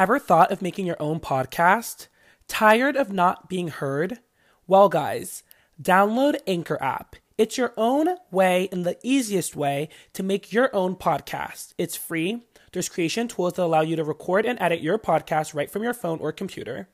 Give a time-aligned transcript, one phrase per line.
[0.00, 2.06] Ever thought of making your own podcast?
[2.48, 4.20] Tired of not being heard?
[4.66, 5.42] Well, guys,
[5.78, 7.16] download Anchor app.
[7.36, 11.74] It's your own way and the easiest way to make your own podcast.
[11.76, 12.46] It's free.
[12.72, 15.92] There's creation tools that allow you to record and edit your podcast right from your
[15.92, 16.88] phone or computer.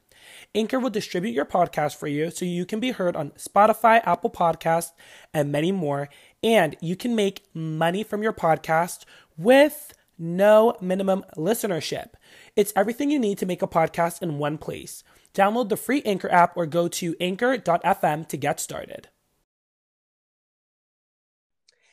[0.53, 4.31] Anchor will distribute your podcast for you so you can be heard on Spotify, Apple
[4.31, 4.91] Podcasts,
[5.33, 6.09] and many more.
[6.43, 9.05] And you can make money from your podcast
[9.37, 12.11] with no minimum listenership.
[12.55, 15.03] It's everything you need to make a podcast in one place.
[15.35, 19.09] Download the free Anchor app or go to anchor.fm to get started.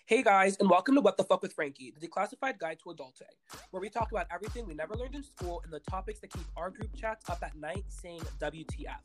[0.05, 3.23] Hey guys, and welcome to What the Fuck with Frankie, the declassified guide to adulting,
[3.71, 6.45] where we talk about everything we never learned in school and the topics that keep
[6.57, 8.99] our group chats up at night saying WTF.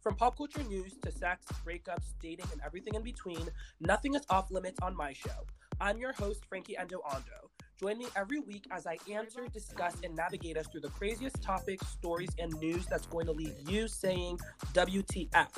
[0.00, 3.48] From pop culture news to sex, breakups, dating, and everything in between,
[3.80, 5.46] nothing is off limits on my show.
[5.80, 7.50] I'm your host, Frankie Endo Ondo.
[7.80, 11.86] Join me every week as I answer, discuss, and navigate us through the craziest topics,
[11.86, 14.38] stories, and news that's going to leave you saying
[14.74, 15.48] WTF.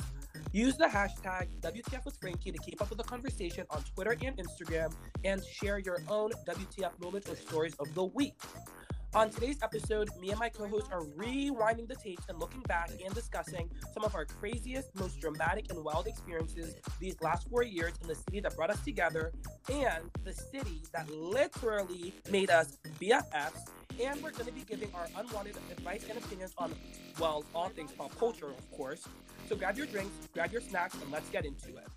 [0.53, 4.37] Use the hashtag WTF with Frankie to keep up with the conversation on Twitter and
[4.37, 4.93] Instagram
[5.25, 8.39] and share your own WTF moments or stories of the week.
[9.15, 12.89] On today's episode, me and my co hosts are rewinding the tapes and looking back
[13.05, 17.93] and discussing some of our craziest, most dramatic, and wild experiences these last four years
[18.01, 19.31] in the city that brought us together
[19.71, 23.69] and the city that literally made us BFFs.
[24.03, 26.73] And we're going to be giving our unwanted advice and opinions on,
[27.19, 29.07] well, all things pop culture, of course.
[29.47, 31.87] So grab your drinks, grab your snacks, and let's get into it.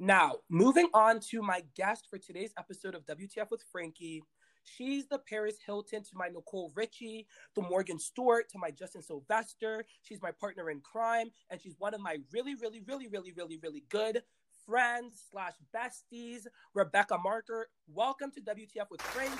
[0.00, 4.24] Now, moving on to my guest for today's episode of WTF with Frankie.
[4.64, 9.84] She's the Paris Hilton to my Nicole Richie, the Morgan Stewart to my Justin Sylvester.
[10.02, 13.58] She's my partner in crime, and she's one of my really, really, really, really, really,
[13.62, 14.22] really good
[14.66, 17.68] friends slash besties, Rebecca Marker.
[17.86, 19.38] Welcome to WTF with Frankie.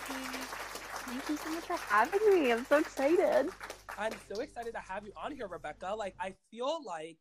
[1.07, 2.53] Thank you so much for having me.
[2.53, 3.49] I'm so excited.
[3.99, 5.95] I'm so excited to have you on here, Rebecca.
[5.95, 7.19] Like, I feel like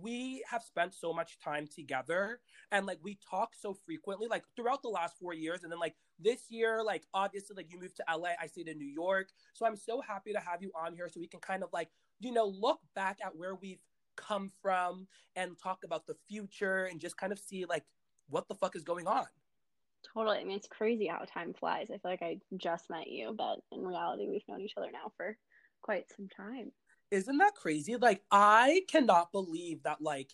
[0.00, 4.82] we have spent so much time together and like we talk so frequently like throughout
[4.82, 8.04] the last four years and then like this year like obviously like you moved to
[8.16, 11.08] la i stayed in new york so i'm so happy to have you on here
[11.08, 11.88] so we can kind of like
[12.20, 13.82] you know look back at where we've
[14.16, 17.84] come from and talk about the future and just kind of see like
[18.28, 19.26] what the fuck is going on
[20.14, 20.38] Totally.
[20.38, 21.88] I mean, it's crazy how time flies.
[21.90, 25.12] I feel like I just met you, but in reality, we've known each other now
[25.16, 25.36] for
[25.82, 26.72] quite some time.
[27.10, 30.32] Isn't that crazy like i cannot believe that like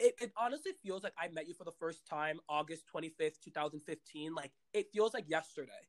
[0.00, 4.34] it, it honestly feels like i met you for the first time august 25th 2015
[4.34, 5.86] like it feels like yesterday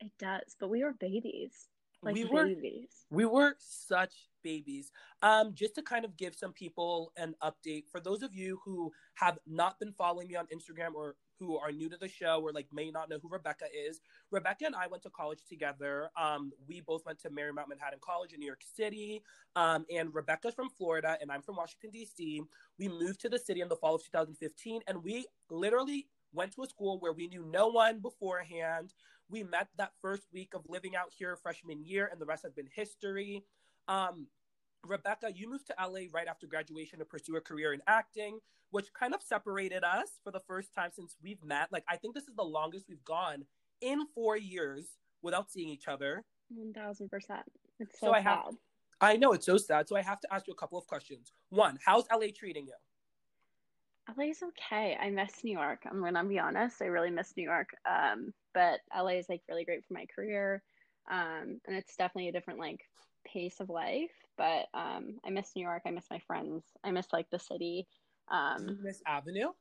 [0.00, 1.68] It does, but we were babies.
[2.02, 3.06] Like We were- babies.
[3.10, 4.90] we were such babies
[5.22, 8.92] um just to kind of give some people an update for those of you who
[9.14, 12.52] have not been following me on instagram or who are new to the show or
[12.52, 14.00] like may not know who rebecca is.
[14.30, 16.10] Rebecca and i went to college together.
[16.20, 19.22] Um we both went to marymount manhattan college in new york city.
[19.56, 22.42] Um and rebecca's from florida and i'm from washington d.c
[22.78, 26.62] we moved to the city in the fall of 2015 and we literally went to
[26.62, 28.92] a school where we knew no one beforehand.
[29.28, 32.52] We met that first week of living out here freshman year and the rest has
[32.52, 33.44] been history.
[33.88, 34.26] Um,
[34.86, 38.38] Rebecca, you moved to LA right after graduation to pursue a career in acting,
[38.70, 41.68] which kind of separated us for the first time since we've met.
[41.72, 43.44] Like, I think this is the longest we've gone
[43.80, 44.86] in four years
[45.22, 46.24] without seeing each other.
[46.52, 47.42] 1000%.
[47.80, 48.54] It's So so, I have- sad.
[49.00, 49.88] I know it's so sad.
[49.88, 51.32] So I have to ask you a couple of questions.
[51.50, 52.74] One, how's LA treating you?
[54.16, 54.96] LA is okay.
[55.00, 55.82] I miss New York.
[55.86, 56.80] I'm gonna be honest.
[56.80, 57.70] I really miss New York.
[57.86, 60.62] Um, but LA is like really great for my career.
[61.10, 62.80] Um, and it's definitely a different like
[63.24, 64.10] pace of life.
[64.36, 65.82] But um, I miss New York.
[65.86, 66.64] I miss my friends.
[66.82, 67.86] I miss like the city.
[68.30, 69.52] Um, Miss Avenue?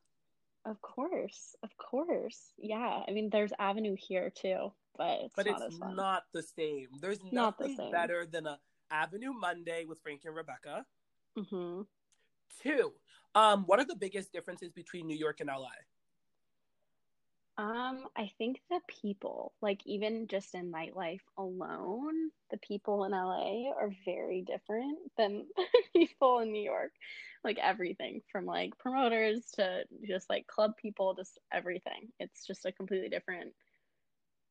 [0.66, 2.54] Of course, of course.
[2.58, 6.88] Yeah, I mean, there's Avenue here too, but it's But not it's not the same.
[7.02, 7.92] There's Not the nothing same.
[7.92, 8.60] better than a
[8.90, 10.86] Avenue Monday with Frankie and Rebecca.
[11.36, 11.82] hmm
[12.62, 12.94] Two,
[13.36, 15.70] um, what are the biggest differences between New York and LA?
[17.58, 23.70] Um, I think the people, like even just in nightlife alone, the people in LA
[23.72, 25.46] are very different than
[25.96, 26.92] people in New York.
[27.44, 32.10] Like everything from like promoters to just like club people, just everything.
[32.20, 33.54] It's just a completely different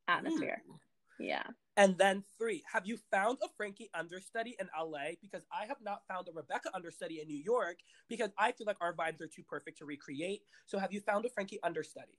[0.07, 0.63] atmosphere.
[0.71, 0.79] Mm.
[1.19, 1.47] Yeah.
[1.77, 5.17] And then three, have you found a Frankie understudy in LA?
[5.21, 7.79] Because I have not found a Rebecca understudy in New York
[8.09, 10.43] because I feel like our vibes are too perfect to recreate.
[10.67, 12.19] So have you found a Frankie understudy?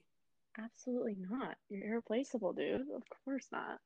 [0.58, 1.56] Absolutely not.
[1.70, 2.82] You're irreplaceable, dude.
[2.96, 3.80] Of course not.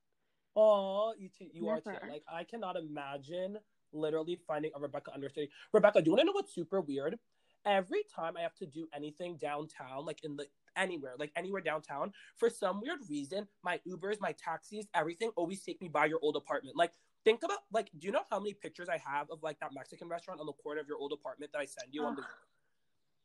[0.55, 1.91] Oh, you two, you are too.
[2.09, 3.57] Like I cannot imagine
[3.93, 5.49] literally finding a Rebecca understudy.
[5.71, 7.17] Rebecca, do you want to know what's super weird?
[7.65, 12.11] Every time I have to do anything downtown, like in the anywhere, like anywhere downtown,
[12.35, 16.35] for some weird reason, my Ubers, my taxis, everything always take me by your old
[16.35, 16.75] apartment.
[16.75, 16.93] Like
[17.23, 20.07] think about like, do you know how many pictures I have of like that Mexican
[20.07, 22.23] restaurant on the corner of your old apartment that I send you on the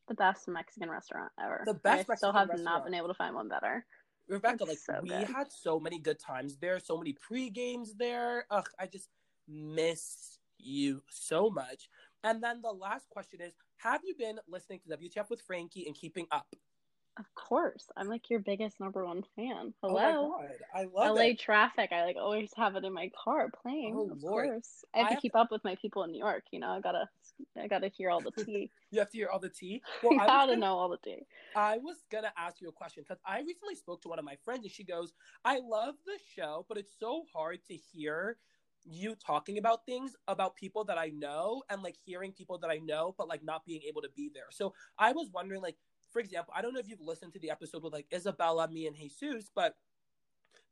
[0.08, 1.62] the best Mexican restaurant ever.
[1.66, 2.64] The best I still have restaurant.
[2.64, 3.84] not been able to find one better.
[4.28, 5.24] Rebecca, like so we good.
[5.24, 8.46] had so many good times there, so many pre games there.
[8.50, 9.08] Ugh, I just
[9.48, 11.88] miss you so much.
[12.24, 15.94] And then the last question is Have you been listening to WTF with Frankie and
[15.94, 16.54] keeping up?
[17.18, 19.74] Of course, I'm like your biggest number one fan.
[19.88, 20.16] Oh Hello.
[20.18, 21.34] God, I love LA it.
[21.34, 21.92] traffic.
[21.92, 23.94] I like always have it in my car playing.
[23.96, 24.50] Oh, of Lord.
[24.50, 26.44] course, I have I to have keep up with my people in New York.
[26.52, 27.08] You know, I gotta,
[27.58, 28.70] I gotta hear all the tea.
[28.90, 29.82] You have to hear all the tea.
[30.10, 31.26] you I gotta gonna, know all the tea.
[31.54, 34.36] I was gonna ask you a question because I recently spoke to one of my
[34.44, 35.12] friends and she goes,
[35.44, 38.38] I love the show, but it's so hard to hear
[38.84, 42.78] you talking about things about people that I know and like hearing people that I
[42.78, 44.46] know, but like not being able to be there.
[44.50, 45.76] So I was wondering, like,
[46.12, 48.86] for example, I don't know if you've listened to the episode with like Isabella, me,
[48.86, 49.74] and Jesus, but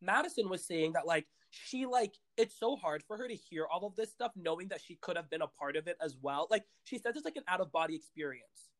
[0.00, 3.86] Madison was saying that like she like it's so hard for her to hear all
[3.86, 6.46] of this stuff knowing that she could have been a part of it as well.
[6.50, 8.70] Like she says it's like an out of body experience.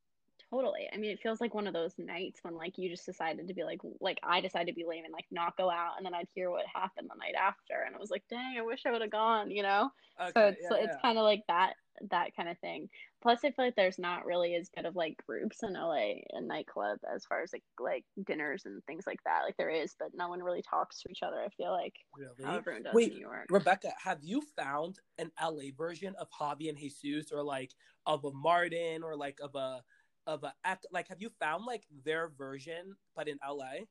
[0.51, 0.89] Totally.
[0.93, 3.55] I mean, it feels like one of those nights when like you just decided to
[3.55, 6.15] be like, like I decided to be lame and like not go out, and then
[6.15, 8.91] I'd hear what happened the night after, and I was like, dang, I wish I
[8.91, 9.51] would have gone.
[9.51, 9.91] You know.
[10.21, 11.03] Okay, so it's yeah, it's yeah.
[11.03, 11.75] kind of like that
[12.11, 12.89] that kind of thing.
[13.23, 16.49] Plus, I feel like there's not really as good of like groups in LA and
[16.49, 19.43] nightclub as far as like like dinners and things like that.
[19.45, 21.41] Like there is, but no one really talks to each other.
[21.41, 22.59] I feel like how really.
[22.59, 23.47] everyone does Wait, in New York.
[23.51, 27.73] Rebecca, have you found an LA version of Javi and Jesus, or like
[28.07, 29.83] of a Martin, or like of a
[30.27, 31.09] of a Ek- like?
[31.09, 33.85] Have you found like their version, but in LA?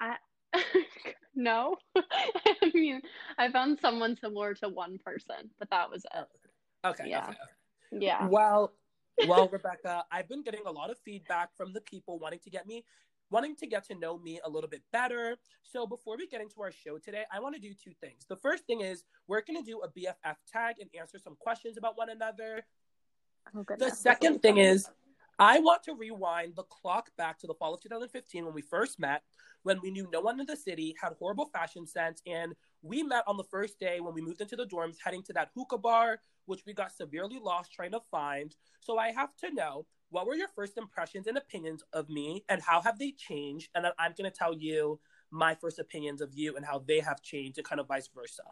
[0.00, 0.16] I
[1.34, 3.00] no, I mean
[3.36, 6.26] I found someone similar to one person, but that was it.
[6.84, 7.28] Oh, okay, Yeah.
[7.28, 7.36] okay.
[7.92, 8.26] Yeah.
[8.28, 8.72] Well,
[9.26, 12.66] well, Rebecca, I've been getting a lot of feedback from the people wanting to get
[12.66, 12.84] me,
[13.30, 15.36] wanting to get to know me a little bit better.
[15.62, 18.26] So before we get into our show today, I want to do two things.
[18.28, 21.76] The first thing is we're going to do a BFF tag and answer some questions
[21.78, 22.64] about one another.
[23.56, 24.88] Oh, The second thing is,
[25.38, 28.98] I want to rewind the clock back to the fall of 2015 when we first
[28.98, 29.22] met,
[29.62, 33.24] when we knew no one in the city, had horrible fashion sense, and we met
[33.26, 36.20] on the first day when we moved into the dorms, heading to that hookah bar,
[36.46, 38.56] which we got severely lost trying to find.
[38.80, 42.60] So I have to know what were your first impressions and opinions of me, and
[42.62, 43.68] how have they changed?
[43.74, 44.98] And then I'm going to tell you
[45.30, 48.42] my first opinions of you and how they have changed, and kind of vice versa.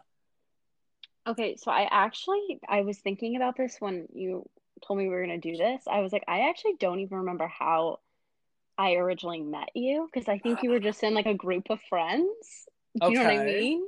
[1.25, 4.47] Okay, so I actually I was thinking about this when you
[4.85, 5.83] told me we were gonna do this.
[5.89, 7.99] I was like, I actually don't even remember how
[8.77, 11.79] I originally met you because I think you were just in like a group of
[11.89, 12.67] friends.
[12.95, 13.87] Do you know what I mean?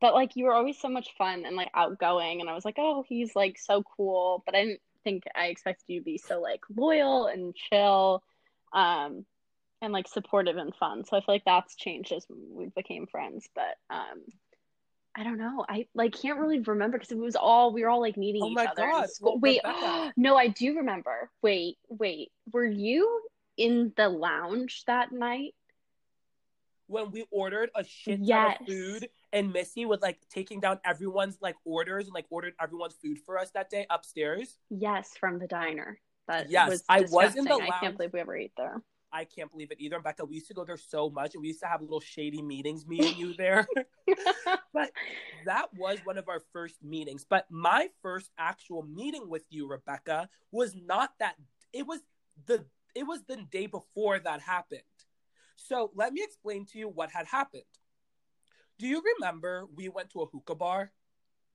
[0.00, 2.76] But like you were always so much fun and like outgoing, and I was like,
[2.78, 4.42] oh, he's like so cool.
[4.46, 8.22] But I didn't think I expected you to be so like loyal and chill,
[8.72, 9.24] um,
[9.82, 11.04] and like supportive and fun.
[11.04, 13.48] So I feel like that's changed as we became friends.
[13.54, 14.22] But um,
[15.14, 15.64] I don't know.
[15.68, 18.50] I like can't really remember because it was all we were all like meeting Oh
[18.50, 19.10] each other God.
[19.10, 19.38] school.
[19.40, 19.60] Well, Wait,
[20.16, 21.30] no, I do remember.
[21.42, 22.30] Wait, wait.
[22.52, 23.22] Were you
[23.56, 25.54] in the lounge that night?
[26.88, 31.38] when we ordered a shit ton of food and Missy was like taking down everyone's
[31.40, 34.56] like orders and like ordered everyone's food for us that day upstairs.
[34.70, 36.00] Yes, from the diner.
[36.26, 37.72] That Yes, was I was in the disgusting.
[37.72, 38.82] I can't believe we ever ate there.
[39.12, 39.96] I can't believe it either.
[39.96, 42.00] And Becca, we used to go there so much and we used to have little
[42.00, 43.66] shady meetings, me and you there.
[44.72, 44.90] but
[45.46, 47.24] that was one of our first meetings.
[47.28, 51.34] But my first actual meeting with you, Rebecca, was not that
[51.72, 52.00] it was
[52.46, 54.82] the it was the day before that happened.
[55.56, 57.62] So let me explain to you what had happened.
[58.78, 60.92] Do you remember we went to a hookah bar?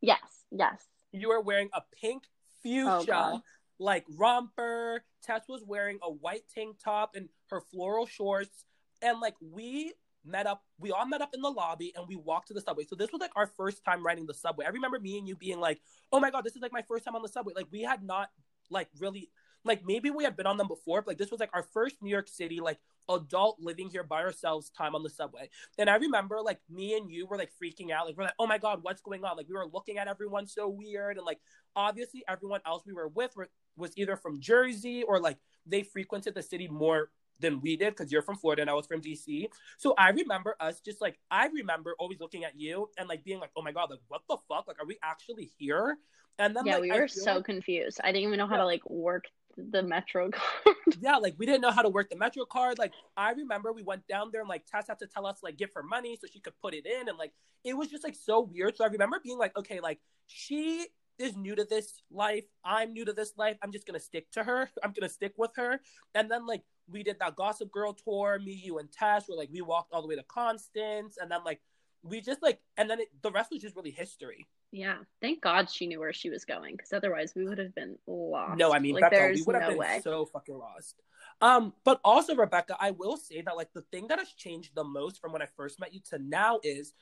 [0.02, 0.20] yes,
[0.52, 0.84] yes.
[1.12, 2.24] You were wearing a pink
[2.66, 3.42] Oh, fuchsia God.
[3.84, 5.04] Like romper.
[5.24, 8.64] Tess was wearing a white tank top and her floral shorts.
[9.02, 9.94] And like we
[10.26, 12.86] met up, we all met up in the lobby and we walked to the subway.
[12.86, 14.66] So this was like our first time riding the subway.
[14.66, 15.82] I remember me and you being like,
[16.14, 17.54] oh my God, this is like my first time on the subway.
[17.56, 18.30] Like we had not
[18.70, 19.30] like really
[19.66, 22.02] like maybe we had been on them before, but like this was like our first
[22.02, 25.50] New York City like adult living here by ourselves time on the subway.
[25.78, 28.06] And I remember like me and you were like freaking out.
[28.06, 29.36] Like we're like, oh my God, what's going on?
[29.36, 31.18] Like we were looking at everyone so weird.
[31.18, 31.40] And like
[31.76, 36.36] obviously everyone else we were with were, was either from Jersey or like they frequented
[36.36, 39.48] the city more than we did because you're from Florida and I was from DC.
[39.78, 43.40] So I remember us just like I remember always looking at you and like being
[43.40, 44.68] like, oh my God, like what the fuck?
[44.68, 45.98] Like are we actually here?
[46.40, 48.00] And then yeah, like, we were so like- confused.
[48.04, 48.62] I didn't even know how Yeah.
[48.62, 49.26] to like work
[49.56, 50.30] the metro
[50.64, 50.76] card.
[51.00, 52.80] yeah, like we didn't know how to work the Metro card.
[52.80, 55.58] Like I remember we went down there and like Tess had to tell us like
[55.58, 58.16] give her money so she could put it in, and like it was just like
[58.16, 58.76] so weird.
[58.76, 60.88] So I remember being like, okay, like she
[61.20, 62.46] is new to this life.
[62.64, 63.58] I'm new to this life.
[63.62, 64.70] I'm just gonna stick to her.
[64.84, 65.80] I'm gonna stick with her.
[66.16, 69.50] And then like we did that Gossip Girl tour, me, you, and Tess, where like
[69.52, 71.62] we walked all the way to Constance, and then like
[72.04, 74.46] we just like, and then it, the rest was just really history.
[74.72, 77.98] Yeah, thank God she knew where she was going, because otherwise we would have been
[78.08, 78.58] lost.
[78.58, 80.02] No, I mean, like Becca, we would have no been way.
[80.04, 80.96] so fucking lost.
[81.42, 84.84] Um, but also Rebecca, I will say that like the thing that has changed the
[84.84, 86.94] most from when I first met you to now is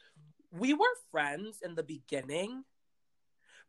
[0.51, 2.63] we were friends in the beginning,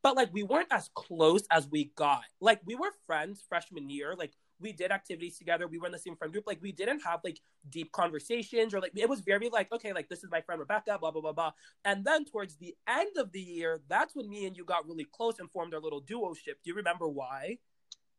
[0.03, 2.25] but like we weren't as close as we got.
[2.41, 5.99] Like we were friends freshman year, like we did activities together, we were in the
[5.99, 9.49] same friend group, like we didn't have like deep conversations or like it was very
[9.49, 11.53] like, okay, like this is my friend Rebecca, blah blah blah blah.
[11.85, 15.07] And then towards the end of the year, that's when me and you got really
[15.13, 16.59] close and formed our little duo ship.
[16.65, 17.59] Do you remember why?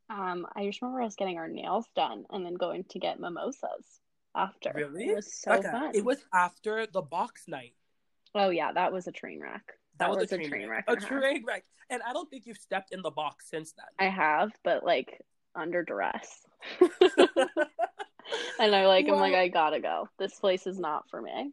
[0.09, 3.99] Um, I just remember us getting our nails done and then going to get mimosas
[4.35, 4.71] after.
[4.75, 5.05] Really?
[5.05, 5.91] It was so Becca, fun.
[5.93, 7.73] It was after the box night.
[8.35, 9.63] Oh yeah, that was a train wreck.
[10.00, 10.85] That, was, a train, wreck.
[10.88, 11.09] A and a half.
[11.09, 11.63] train wreck.
[11.89, 13.85] And I don't think you've stepped in the box since then.
[14.00, 15.21] I have, but like
[15.55, 16.41] under duress.
[18.59, 20.07] and I like I'm like I gotta go.
[20.17, 21.51] This place is not for me.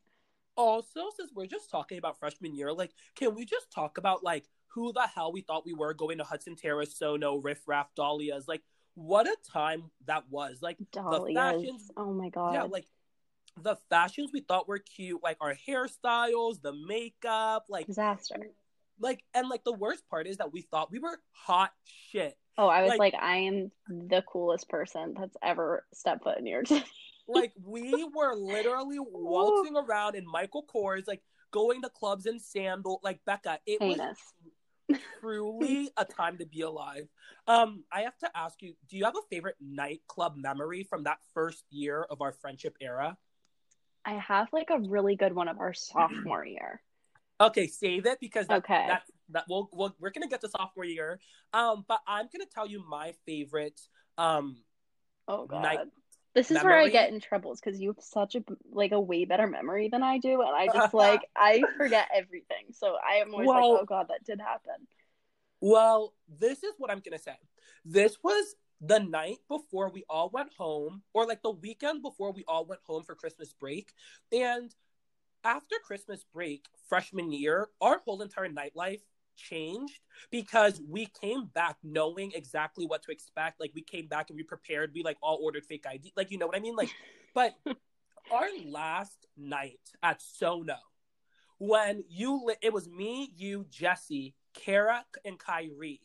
[0.56, 4.44] also, since we're just talking about freshman year, like, can we just talk about like
[4.68, 8.46] who the hell we thought we were going to Hudson Terrace, Sono, Riff Raff, Dahlia's?
[8.46, 8.62] Like,
[8.94, 10.58] what a time that was!
[10.62, 11.34] Like, Dahlia's.
[11.34, 12.54] fashions- Oh my god.
[12.54, 12.86] yeah, like
[13.62, 18.50] the fashions we thought were cute, like our hairstyles, the makeup, like, disaster.
[19.00, 22.36] like, and like the worst part is that we thought we were hot shit.
[22.58, 26.44] Oh, I was like- like, I am the coolest person that's ever stepped foot in
[26.44, 26.84] New York City.
[27.32, 32.98] Like we were literally waltzing around in Michael Kors, like going to clubs in sandal.
[33.04, 37.06] Like Becca, it was truly a time to be alive.
[37.46, 41.18] Um, I have to ask you, do you have a favorite nightclub memory from that
[41.32, 43.16] first year of our friendship era?
[44.04, 46.80] I have like a really good one of our sophomore year.
[47.40, 48.84] Okay, save it because that, Okay.
[48.88, 51.20] that's that we'll, we'll we're gonna get to sophomore year.
[51.52, 53.80] Um, but I'm gonna tell you my favorite.
[54.18, 54.56] Um,
[55.28, 55.62] Oh god.
[55.62, 55.78] Night
[56.34, 59.24] this is where I get in troubles because you have such a like a way
[59.24, 62.66] better memory than I do, and I just like I forget everything.
[62.72, 64.86] So I am always Well- like, oh god, that did happen.
[65.60, 67.36] Well, this is what I'm gonna say.
[67.84, 72.44] This was the night before we all went home, or like the weekend before we
[72.48, 73.92] all went home for Christmas break.
[74.32, 74.74] And
[75.44, 79.00] after Christmas break, freshman year, our whole entire nightlife
[79.36, 83.60] changed because we came back knowing exactly what to expect.
[83.60, 84.92] Like we came back and we prepared.
[84.94, 86.12] We like all ordered fake ID.
[86.16, 86.76] Like you know what I mean?
[86.76, 86.90] Like,
[87.34, 87.54] but
[88.30, 90.76] our last night at Sono,
[91.58, 96.00] when you li- it was me, you, Jesse, Kara, and Kyrie.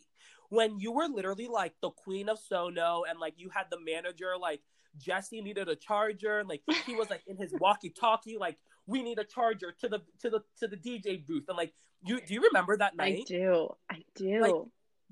[0.56, 4.34] When you were literally like the queen of Sono, and like you had the manager,
[4.40, 4.62] like
[4.98, 8.58] Jesse needed a charger, and like he was like in his walkie-talkie, like
[8.88, 11.74] we need a charger to the to the to the DJ booth, and like
[12.06, 13.22] you do you remember that night?
[13.22, 13.70] I do.
[13.90, 14.42] I do.
[14.42, 14.54] Like,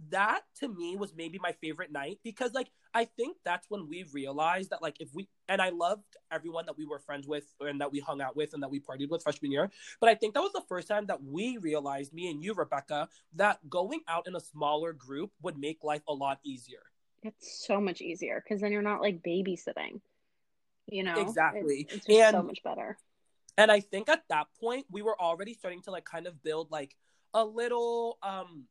[0.10, 4.06] that to me was maybe my favorite night because like I think that's when we
[4.12, 7.82] realized that like if we and I loved everyone that we were friends with and
[7.82, 10.34] that we hung out with and that we partied with freshman year, but I think
[10.36, 14.28] that was the first time that we realized me and you Rebecca that going out
[14.28, 16.84] in a smaller group would make life a lot easier.
[17.24, 20.02] it's so much easier because then you're not like babysitting.
[20.88, 21.16] You know?
[21.22, 21.88] Exactly.
[21.90, 22.98] It's, it's just so much better.
[23.58, 26.70] And I think at that point we were already starting to like kind of build
[26.72, 26.96] like
[27.34, 28.66] a little um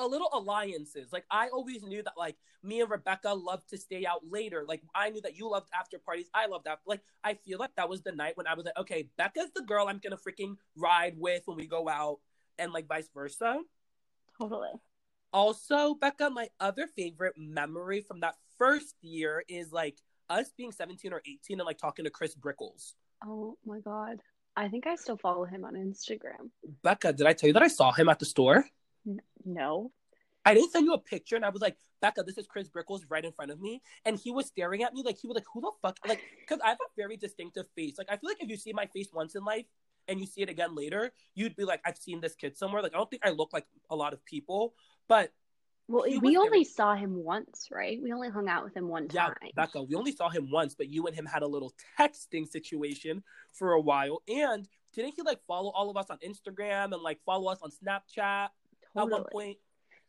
[0.00, 1.12] a little alliances.
[1.12, 4.64] Like I always knew that like me and Rebecca loved to stay out later.
[4.66, 6.28] Like I knew that you loved after parties.
[6.34, 6.80] I loved that.
[6.86, 9.62] Like I feel like that was the night when I was like, okay, Becca's the
[9.62, 12.18] girl I'm gonna freaking ride with when we go out,
[12.58, 13.60] and like vice versa.
[14.38, 14.70] Totally.
[15.32, 19.96] Also, Becca, my other favorite memory from that first year is like
[20.28, 22.94] us being 17 or 18 and like talking to Chris Brickles.
[23.24, 24.20] Oh my god.
[24.56, 26.50] I think I still follow him on Instagram.
[26.82, 28.64] Becca, did I tell you that I saw him at the store?
[29.44, 29.92] No.
[30.44, 33.02] I didn't send you a picture, and I was like, Becca, this is Chris Brickles
[33.10, 35.44] right in front of me, and he was staring at me like he was like,
[35.52, 35.98] who the fuck?
[36.08, 37.98] Like, because I have a very distinctive face.
[37.98, 39.66] Like, I feel like if you see my face once in life
[40.08, 42.82] and you see it again later, you'd be like, I've seen this kid somewhere.
[42.82, 44.72] Like, I don't think I look like a lot of people,
[45.08, 45.30] but
[45.88, 48.00] Well, we only very- saw him once, right?
[48.02, 49.50] We only hung out with him one yeah, time.
[49.54, 53.22] Becca, we only saw him once, but you and him had a little texting situation
[53.52, 57.20] for a while, and didn't he like follow all of us on Instagram and like
[57.26, 58.48] follow us on Snapchat
[58.96, 59.58] at one point?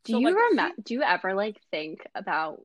[0.03, 0.75] Do So, you like, remember?
[0.83, 2.59] Do you ever like think about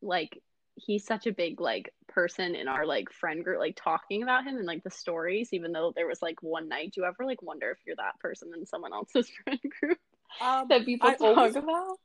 [0.00, 0.40] like
[0.76, 4.56] he's such a big like person in our like friend group, like talking about him
[4.56, 6.92] and like the stories, even though there was like one night.
[6.94, 9.98] Do you ever like wonder if you're that person in someone else's friend group
[10.40, 11.98] Um, that people I talk always- about?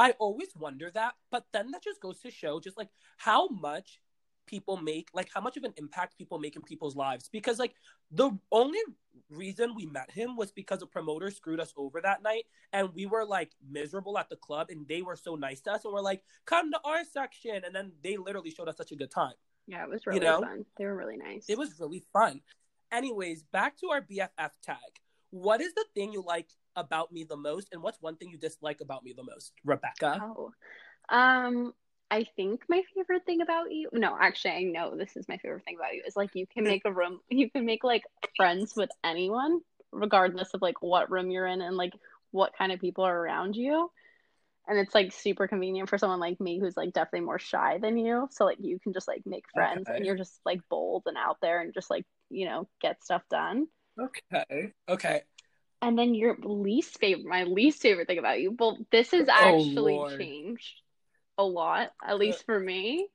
[0.00, 3.98] I always wonder that, but then that just goes to show just like how much
[4.48, 7.28] people make, like how much of an impact people make in people's lives.
[7.30, 7.74] Because like
[8.10, 8.80] the only
[9.30, 13.06] reason we met him was because a promoter screwed us over that night, and we
[13.06, 16.00] were like miserable at the club, and they were so nice to us, and we're
[16.00, 19.34] like, come to our section, and then they literally showed us such a good time.
[19.66, 20.40] Yeah, it was You really know?
[20.40, 20.64] fun.
[20.78, 21.44] They were really nice.
[21.48, 22.40] It was really fun.
[22.90, 24.78] Anyways, back to our BFF tag.
[25.30, 28.38] What is the thing you like about me the most, and what's one thing you
[28.38, 30.22] dislike about me the most, Rebecca?
[30.22, 30.52] Oh,
[31.10, 31.74] um,
[32.10, 33.90] I think my favorite thing about you.
[33.92, 36.64] No, actually, I know this is my favorite thing about you is like you can
[36.64, 36.68] mm.
[36.68, 37.20] make a room.
[37.28, 38.04] You can make like
[38.36, 39.60] friends with anyone,
[39.92, 41.92] regardless of like what room you're in and like
[42.30, 43.90] what kind of people are around you.
[44.66, 47.96] And it's like super convenient for someone like me who's like definitely more shy than
[47.96, 48.28] you.
[48.30, 49.96] So like you can just like make friends Okay.
[49.96, 53.22] and you're just like bold and out there and just like, you know, get stuff
[53.30, 53.66] done.
[53.98, 54.72] Okay.
[54.88, 55.22] Okay.
[55.80, 59.32] And then your least favorite, my least favorite thing about you, well, this has Oh,
[59.32, 60.18] actually Lord.
[60.18, 60.80] changed
[61.38, 63.08] a lot, at uh, least for me.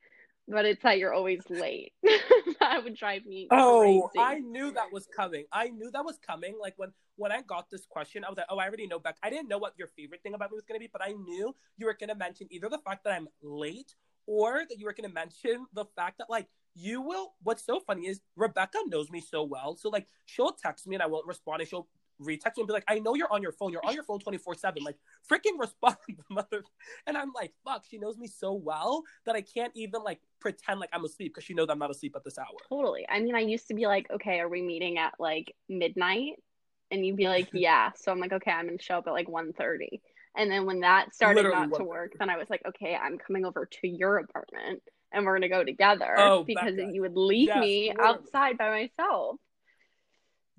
[0.48, 1.94] But it's that you're always late.
[2.60, 4.26] that would drive me Oh, crazy.
[4.26, 5.46] I knew that was coming.
[5.54, 6.58] I knew that was coming.
[6.60, 9.16] Like when when I got this question, I was like, oh, I already know Beck.
[9.24, 11.56] I didn't know what your favorite thing about me was gonna be, but I knew
[11.78, 15.14] you were gonna mention either the fact that I'm late or that you were gonna
[15.14, 17.36] mention the fact that like you will.
[17.44, 21.04] What's so funny is Rebecca knows me so well, so like she'll text me and
[21.04, 21.88] I won't respond, and she'll
[22.22, 23.72] retext me and be like, I know you're on your phone.
[23.72, 24.84] You're on your phone twenty four seven.
[24.84, 24.98] Like
[25.30, 25.98] freaking respond,
[26.30, 26.64] mother.
[27.08, 27.84] And I'm like, fuck.
[27.90, 31.44] She knows me so well that I can't even like pretend like I'm asleep because
[31.46, 32.48] she knows I'm not asleep at this hour.
[32.70, 33.06] Totally.
[33.10, 36.34] I mean, I used to be like, okay, are we meeting at like midnight?
[36.92, 37.92] And you'd be like, yeah.
[37.96, 40.00] So I'm like, okay, I'm gonna show up at like 1.30.
[40.36, 43.18] And then when that started Literally not to work, then I was like, okay, I'm
[43.18, 46.90] coming over to your apartment and we're gonna go together Oh, because Becca.
[46.92, 48.10] you would leave Yes, me literally.
[48.18, 49.38] outside by myself.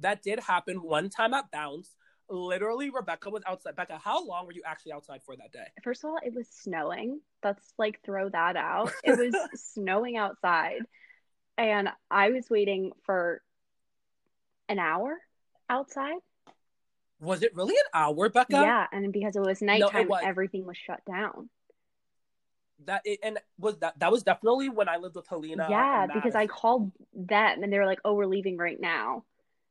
[0.05, 1.97] That did happen one time at Bounce.
[2.29, 3.75] Literally, Rebecca was outside.
[3.75, 5.65] Becca, how long were you actually outside for that day?
[5.83, 7.23] First of all, it was snowing.
[7.43, 8.93] Let's like throw that out.
[9.03, 9.35] It was
[9.73, 10.83] snowing outside.
[11.57, 13.41] And I was waiting for
[14.69, 15.17] an hour
[15.71, 16.19] outside.
[17.19, 18.61] Was it really an hour, Becca?
[18.61, 20.23] Yeah, and because it was nighttime, was.
[20.23, 21.49] everything was shut down.
[22.85, 25.67] That it, and was that that was definitely when I lived with Helena.
[25.71, 29.25] yeah, because I called them and they were like, "Oh, we're leaving right now,"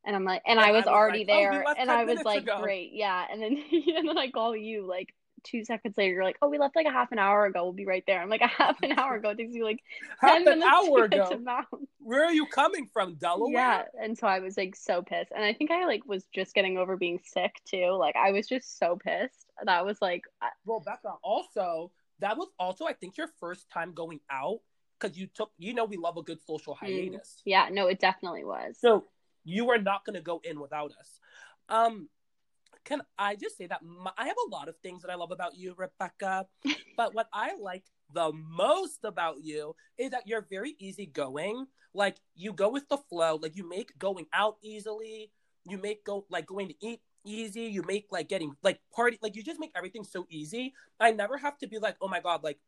[0.05, 1.91] and I'm like, and, And I I was was already like, "Oh, there, left and
[1.91, 3.63] I was like, ago." "Great, yeah," and then
[3.95, 6.13] and then I call you like two seconds later.
[6.13, 7.63] You're like, "Oh, we left like a half an hour ago.
[7.63, 9.79] We'll be right there." I'm like, "A half an hour ago." It takes you like
[10.21, 11.41] half an hour ago.
[11.99, 13.51] Where are you coming from, Delaware?
[13.53, 16.53] Yeah, and so I was like so pissed, and I think I like was just
[16.53, 17.91] getting over being sick too.
[17.97, 19.45] Like I was just so pissed.
[19.63, 23.93] That was like, I- Well, Becca, also that was also I think your first time
[23.93, 24.59] going out
[24.99, 26.79] because you took you know we love a good social mm.
[26.79, 27.41] hiatus.
[27.45, 28.77] yeah, no, it definitely was.
[28.79, 29.05] So
[29.43, 31.19] you are not going to go in without us.
[31.69, 32.09] Um,
[32.83, 35.31] can I just say that my, I have a lot of things that I love
[35.31, 36.47] about you, Rebecca,
[36.97, 41.65] but what I like the most about you is that you're very easygoing.
[41.93, 43.39] Like you go with the flow.
[43.41, 45.31] Like you make going out easily.
[45.65, 47.61] You make go like going to eat easy.
[47.61, 50.73] You make like getting like party like you just make everything so easy.
[50.99, 52.59] I never have to be like, oh my god, like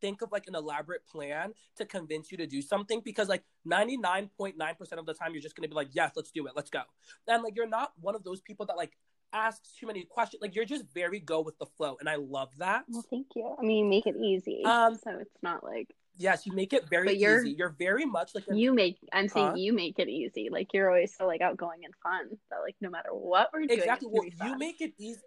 [0.00, 4.54] think of like an elaborate plan to convince you to do something because like 99.9%
[4.92, 6.82] of the time you're just going to be like yes let's do it let's go
[7.28, 8.96] and like you're not one of those people that like
[9.32, 12.50] asks too many questions like you're just very go with the flow and i love
[12.58, 13.54] that Well, thank you.
[13.58, 16.88] I mean, you make it easy, Um, so it's not like yes you make it
[16.90, 18.98] very you're- easy you're very much like a, you make.
[19.12, 20.48] I'm saying you make it easy.
[20.50, 22.36] Like you're always so like outgoing and fun.
[22.50, 25.20] That like no matter what we're doing, exactly well you make it easy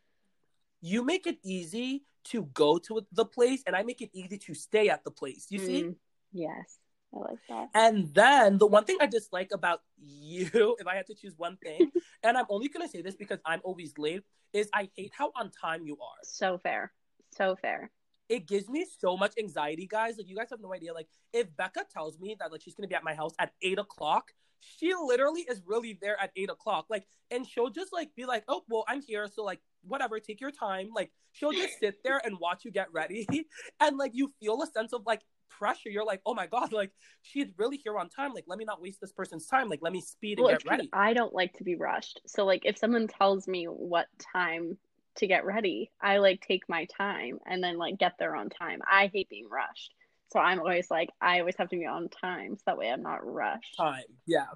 [0.82, 4.54] you make it easy to go to the place and i make it easy to
[4.54, 5.96] stay at the place you see Mm,
[6.32, 6.78] yes,
[7.14, 7.70] I like that.
[7.74, 11.58] And then the one thing I dislike about you, if I had to choose one
[11.58, 11.92] thing,
[12.24, 15.52] and I'm only gonna say this because I'm always late, is I hate how on
[15.52, 16.18] time you are.
[16.24, 16.92] So fair,
[17.36, 17.92] so fair.
[18.30, 20.18] It gives me so much anxiety, guys.
[20.18, 20.94] Like you guys have no idea.
[20.94, 23.80] Like if Becca tells me that like she's gonna be at my house at eight
[23.80, 26.86] o'clock, she literally is really there at eight o'clock.
[26.90, 30.42] Like, and she'll just like be like, "Oh, well, I'm here, so like whatever, take
[30.42, 33.28] your time." Like she'll just sit there and watch you get ready,
[33.80, 35.90] and like you feel a sense of like pressure.
[35.90, 36.92] You're like, "Oh my god, like
[37.22, 38.34] she's really here on time.
[38.34, 39.70] Like let me not waste this person's time.
[39.70, 42.22] Like let me speed and Well, get ready." I don't like to be rushed.
[42.28, 44.78] So like if someone tells me what time
[45.16, 48.82] to get ready, I like take my time and then like get there on time.
[48.90, 49.94] I hate being rushed.
[50.32, 53.04] So I'm always like I always have to be on time so that way I'm
[53.04, 53.78] not rushed.
[53.78, 54.04] time.
[54.26, 54.48] Yeah.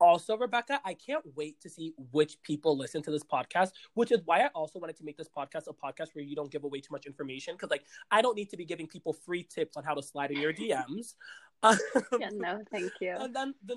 [0.00, 4.20] Also, Rebecca, I can't wait to see which people listen to this podcast, which is
[4.24, 6.80] why I also wanted to make this podcast a podcast where you don't give away
[6.80, 7.54] too much information.
[7.54, 10.30] Because, like, I don't need to be giving people free tips on how to slide
[10.30, 11.14] in your DMs.
[11.62, 11.76] Um,
[12.18, 13.14] Yeah, no, thank you.
[13.20, 13.76] And then the,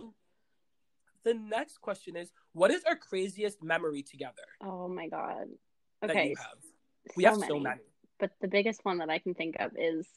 [1.26, 5.48] the next question is What is our craziest memory together Oh my god.
[6.02, 6.34] Okay.
[6.38, 6.58] have?
[7.18, 7.50] We so have many.
[7.50, 7.82] so many.
[8.22, 10.08] But the biggest one that I can think of is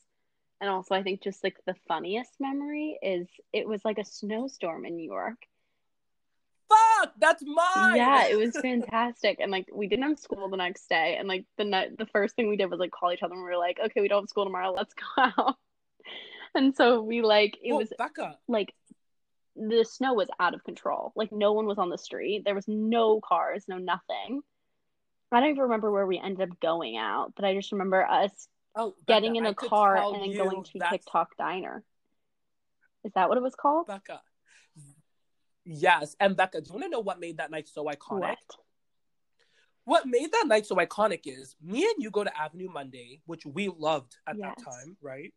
[0.61, 4.85] and also I think just like the funniest memory is it was like a snowstorm
[4.87, 5.37] in New York.
[7.01, 7.97] Fuck, that's mine.
[7.97, 9.39] Yeah, it was fantastic.
[9.41, 12.35] And like we didn't have school the next day and like the night the first
[12.37, 14.23] thing we did was like call each other and we were like, Okay, we don't
[14.23, 15.57] have school tomorrow, let's go out.
[16.55, 18.39] And so we like it Well, was Becca.
[18.49, 18.73] like
[19.57, 21.13] the snow was out of control.
[21.17, 22.43] Like no one was on the street.
[22.45, 24.43] There was no cars, no nothing.
[25.33, 28.49] I don't even remember where we ended up going out, but I just remember us
[28.79, 31.83] Oh, getting Becca, in I a could car and then going to Tick Tock Diner.
[33.05, 33.87] Is that what it was called?
[33.87, 34.21] Becca.
[35.69, 38.21] Yes, and Becca, do you want to know what made that night so iconic?
[38.21, 38.39] What?
[39.85, 43.45] What made that night so iconic is me and you go to Avenue Monday, which
[43.45, 44.55] we loved at Yes.
[44.57, 45.35] that time, right?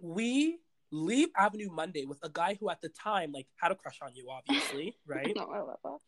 [0.00, 3.98] We leave Avenue Monday with a guy who at the time like had a crush
[4.02, 5.34] on you, obviously, right?
[5.36, 5.98] No, I love that.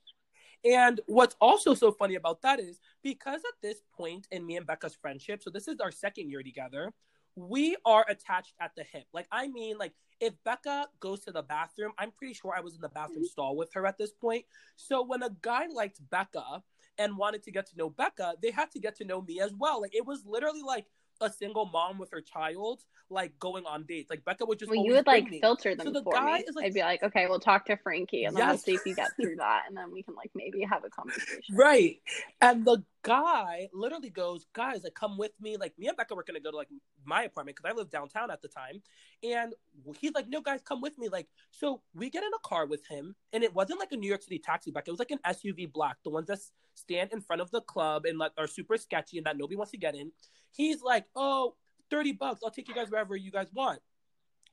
[0.64, 4.66] And what's also so funny about that is because at this point in me and
[4.66, 6.92] Becca's friendship, so this is our second year together,
[7.34, 9.06] we are attached at the hip.
[9.12, 12.76] Like, I mean, like, if Becca goes to the bathroom, I'm pretty sure I was
[12.76, 13.24] in the bathroom mm-hmm.
[13.24, 14.44] stall with her at this point.
[14.76, 16.62] So when a guy liked Becca
[16.96, 19.52] and wanted to get to know Becca, they had to get to know me as
[19.52, 19.82] well.
[19.82, 20.86] Like, it was literally like
[21.20, 24.10] a single mom with her child, like going on dates.
[24.10, 25.40] Like, Becca would just Well, you would like me.
[25.40, 26.44] filter them So the for guy me.
[26.46, 28.86] is, like- I'd be like, okay, we'll talk to Frankie, and then we'll see if
[28.86, 31.56] you get through that, and then we can like maybe have a conversation.
[31.56, 31.96] Right.
[32.40, 35.56] And the guy literally goes, guys, like, come with me.
[35.56, 36.68] Like, me and Becca were to go to, like,
[37.04, 38.82] my apartment because I lived downtown at the time.
[39.22, 39.54] And
[39.98, 41.08] he's like, no, guys, come with me.
[41.08, 43.14] Like, so we get in a car with him.
[43.32, 44.90] And it wasn't like a New York City taxi, Becca.
[44.90, 46.38] It was like an SUV black, the ones that
[46.74, 49.72] stand in front of the club and, like, are super sketchy and that nobody wants
[49.72, 50.12] to get in.
[50.52, 51.56] He's like, oh,
[51.90, 52.40] 30 bucks.
[52.44, 53.80] I'll take you guys wherever you guys want.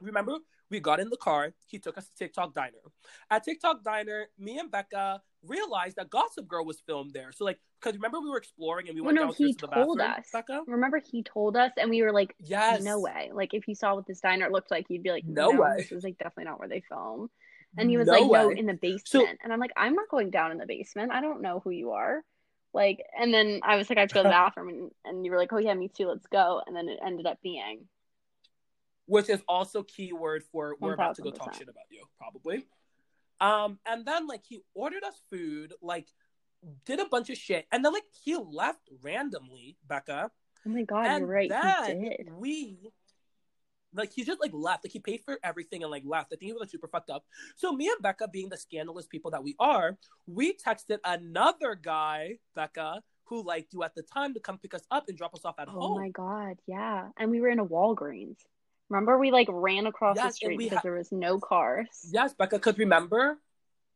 [0.02, 0.38] Remember,
[0.70, 1.54] we got in the car.
[1.68, 2.78] He took us to Tick Tock Diner.
[3.30, 7.32] At Tick Tock Diner, me and Becca realized that Gossip Girl was filmed there.
[7.32, 9.68] So, like, because remember we were exploring and we Well, went no, downstairs he to
[9.68, 10.30] the told bathroom, us.
[10.34, 10.64] Becca?
[10.68, 12.84] Remember, he told us, and we were like, Yes.
[12.84, 13.32] no way.
[13.34, 15.76] Like, if you saw what this diner looked like, you'd be like, No no, way.
[15.78, 17.30] This is like definitely not where they film.
[17.78, 19.40] And he was No like, no, in the basement.
[19.44, 21.12] and I'm like, I'm not going down in the basement.
[21.12, 22.24] I don't know who you are.
[22.74, 25.26] Like, and then I was like, I have to go to the bathroom, and, and
[25.26, 26.08] you were like, oh yeah, me too.
[26.08, 26.62] Let's go.
[26.66, 27.88] And then it ended up being
[29.06, 32.66] Which is also keyword for we're about to go talk shit about you, probably.
[33.42, 36.08] Um, and then like he ordered us food, like
[36.86, 40.30] did a bunch of shit, and then like he left randomly, Becca.
[40.68, 41.50] oh my god, and you're right.
[41.50, 42.34] then He did.
[42.34, 42.78] we
[43.94, 46.44] like he just like left like he paid for everything and like left i think
[46.44, 47.26] he was like super fucked up
[47.56, 49.98] so me and becca being the scandalous people that we are
[50.28, 54.84] we texted another guy becca who liked you at the time to come pick us
[54.92, 57.10] up and drop us off at Oh home Oh my god, yeah.
[57.18, 58.38] And we were in a Walgreens.
[58.90, 61.88] Remember, we like ran across the Yes, and street because ha- there was no cars.
[62.12, 63.38] yes becca because remember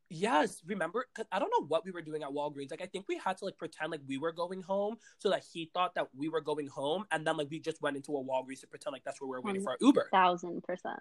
[0.09, 3.05] yes remember because i don't know what we were doing at walgreens like i think
[3.07, 6.07] we had to like pretend like we were going home so that he thought that
[6.15, 8.93] we were going home and then like we just went into a walgreens to pretend
[8.93, 10.99] like that's where we were waiting for our uber Thousand percent.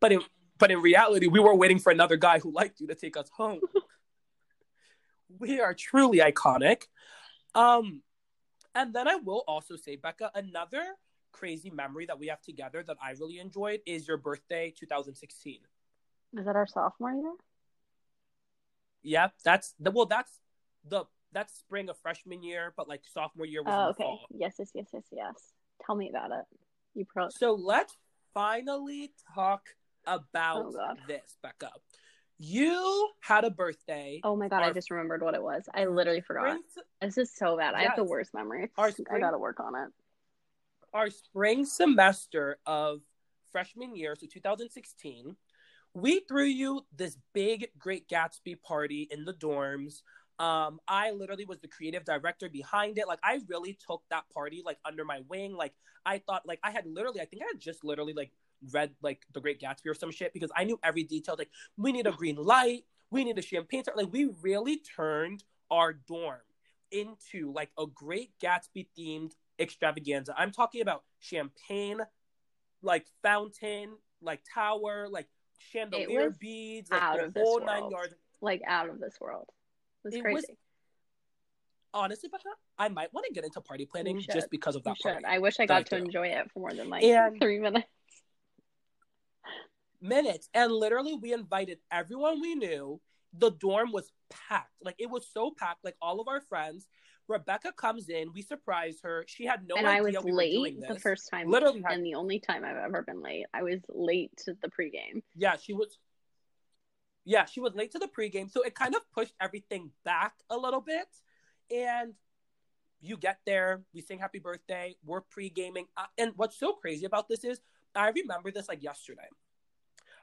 [0.00, 0.20] But in
[0.58, 3.28] but in reality, we were waiting for another guy who liked you to take us
[3.30, 3.60] home.
[5.38, 6.82] we are truly iconic.
[7.54, 8.02] Um,
[8.74, 10.84] and then I will also say, Becca, another
[11.34, 15.58] crazy memory that we have together that I really enjoyed is your birthday, 2016.
[16.38, 17.32] Is that our sophomore year?
[19.02, 20.40] Yeah, that's the well, that's
[20.88, 24.04] the that's spring of freshman year, but like sophomore year was Oh, okay.
[24.04, 24.26] fall.
[24.30, 25.34] Yes, yes, yes, yes, yes.
[25.84, 26.44] Tell me about it.
[26.94, 27.28] You pro.
[27.28, 27.96] So let's
[28.32, 29.68] finally talk
[30.06, 31.70] about Oh, this, Becca.
[32.38, 34.20] You had a birthday.
[34.24, 35.68] Oh my god, I just remembered what it was.
[35.74, 36.58] I literally forgot.
[36.70, 37.74] spring- This is so bad.
[37.74, 38.70] I have the worst memory.
[38.78, 39.90] Our I gotta work on it.
[40.94, 43.00] Our spring semester of
[43.50, 45.36] freshman year, so 2016,
[45.92, 50.02] we threw you this big Great Gatsby party in the dorms.
[50.38, 53.06] Um, I literally was the creative director behind it.
[53.06, 55.54] Like, I really took that party like under my wing.
[55.54, 55.74] Like,
[56.06, 58.32] I thought, like, I had literally, I think I had just literally like
[58.72, 61.36] read like the Great Gatsby or some shit because I knew every detail.
[61.38, 63.84] Like, we need a green light, we need a champagne.
[63.94, 66.40] Like, we really turned our dorm
[66.90, 70.34] into like a Great Gatsby themed extravaganza.
[70.36, 72.00] I'm talking about champagne,
[72.82, 73.90] like fountain,
[74.22, 75.28] like tower, like
[75.72, 77.92] chandelier beads, like out the of this whole nine world.
[77.92, 78.14] yards.
[78.40, 79.46] Like out of this world.
[80.04, 80.34] It was It crazy.
[80.36, 80.44] was
[81.96, 85.24] Honestly, Becca, I might want to get into party planning just because of that party.
[85.24, 85.98] I wish I got to threw.
[86.04, 87.86] enjoy it for more than like And- three minutes.
[90.00, 93.00] minutes and literally we invited everyone we knew
[93.38, 94.12] the dorm was
[94.48, 96.86] packed like it was so packed like all of our friends
[97.28, 99.24] rebecca comes in we surprise her.
[99.26, 100.88] She had no and I idea was we were doing late this.
[100.88, 103.46] the first time, Literally had- and the only time I've ever been late.
[103.54, 105.22] I was late to the pregame.
[105.34, 105.98] yeah she was
[107.24, 108.50] yeah she was late to the pregame.
[108.50, 111.06] So it kind of pushed everything back a little bit.
[111.74, 112.14] And
[113.00, 115.86] you get there we sing happy birthday we're pre-gaming.
[115.96, 117.60] Uh, and what's so crazy about this is
[117.94, 119.28] i remember this like yesterday.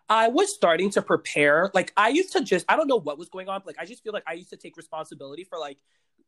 [0.09, 3.29] I was starting to prepare like i used to just i don't know what was
[3.29, 5.77] going on but like i just feel like i used to take responsibility for like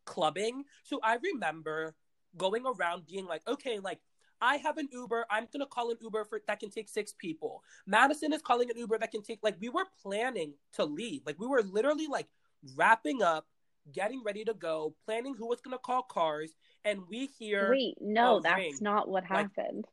[0.06, 1.96] clubbing so i remember
[2.38, 4.00] going around being like okay like
[4.42, 5.26] I have an Uber.
[5.32, 7.64] I'm gonna call an Uber for that can take six people.
[7.88, 11.22] Madison is calling an Uber that can take like we were planning to leave.
[11.26, 12.28] Like we were literally like
[12.76, 13.48] wrapping up,
[13.94, 16.52] getting ready to go, planning who was gonna call cars,
[16.84, 18.78] and we hear Wait, no, that's ring.
[18.82, 19.86] not what Like- happened.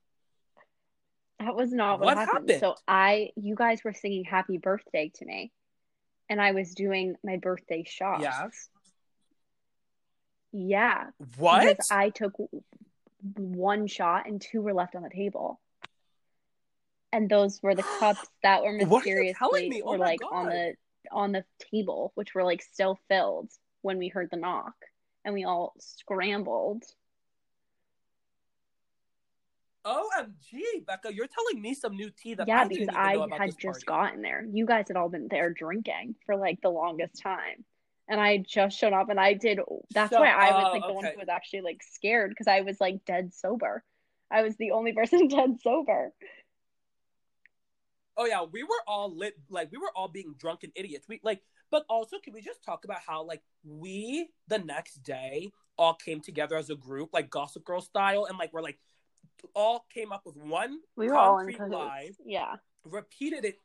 [1.38, 2.50] That was not what, What happened.
[2.50, 2.60] happened?
[2.60, 5.52] So I, you guys were singing happy birthday to me,
[6.28, 8.22] and I was doing my birthday shots.
[8.24, 8.68] Yes.
[10.52, 11.66] Yeah, What?
[11.66, 12.32] because I took
[13.36, 15.60] one shot and two were left on the table.
[17.12, 19.82] And those were the cups that were What are you telling mysteriously?
[19.84, 20.74] Oh were like on the
[21.12, 23.50] on the table, which were like still filled
[23.82, 24.74] when we heard the knock,
[25.24, 26.84] and we all scrambled.
[29.84, 33.64] OMG, Becca, you're telling me some new tea that yeah, I because I had just
[33.64, 33.84] party.
[33.86, 34.44] gotten there.
[34.52, 37.64] You guys had all been there drinking for like the longest time.
[38.10, 39.60] And I had just shown up and I did
[39.94, 42.48] that's So- why I was oh, like the one who was actually like scared because
[42.48, 43.84] I was like dead sober.
[44.30, 46.12] I was the only person dead sober.
[48.16, 51.06] Oh yeah, we were all lit like we were all being drunken idiots.
[51.08, 55.52] We like but also can we just talk about how like we the next day
[55.78, 58.78] all came together as a group, like Gossip Girl style, and like we're like
[59.54, 62.56] all came up with one We were all in concrete lie, Yeah.
[62.84, 63.56] repeated it.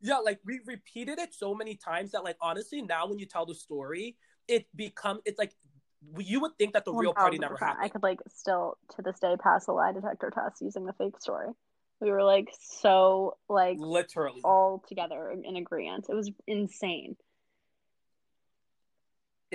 [0.00, 3.46] Yeah, like we repeated it so many times that like honestly now when you tell
[3.46, 4.16] the story,
[4.48, 5.52] it become it's like
[6.18, 7.76] you would think that the real party never 1000%.
[7.80, 11.20] I could like still to this day pass a lie detector test using the fake
[11.20, 11.48] story.
[12.00, 14.40] We were like so like Literally.
[14.44, 16.06] all together in agreement.
[16.08, 17.16] It was insane.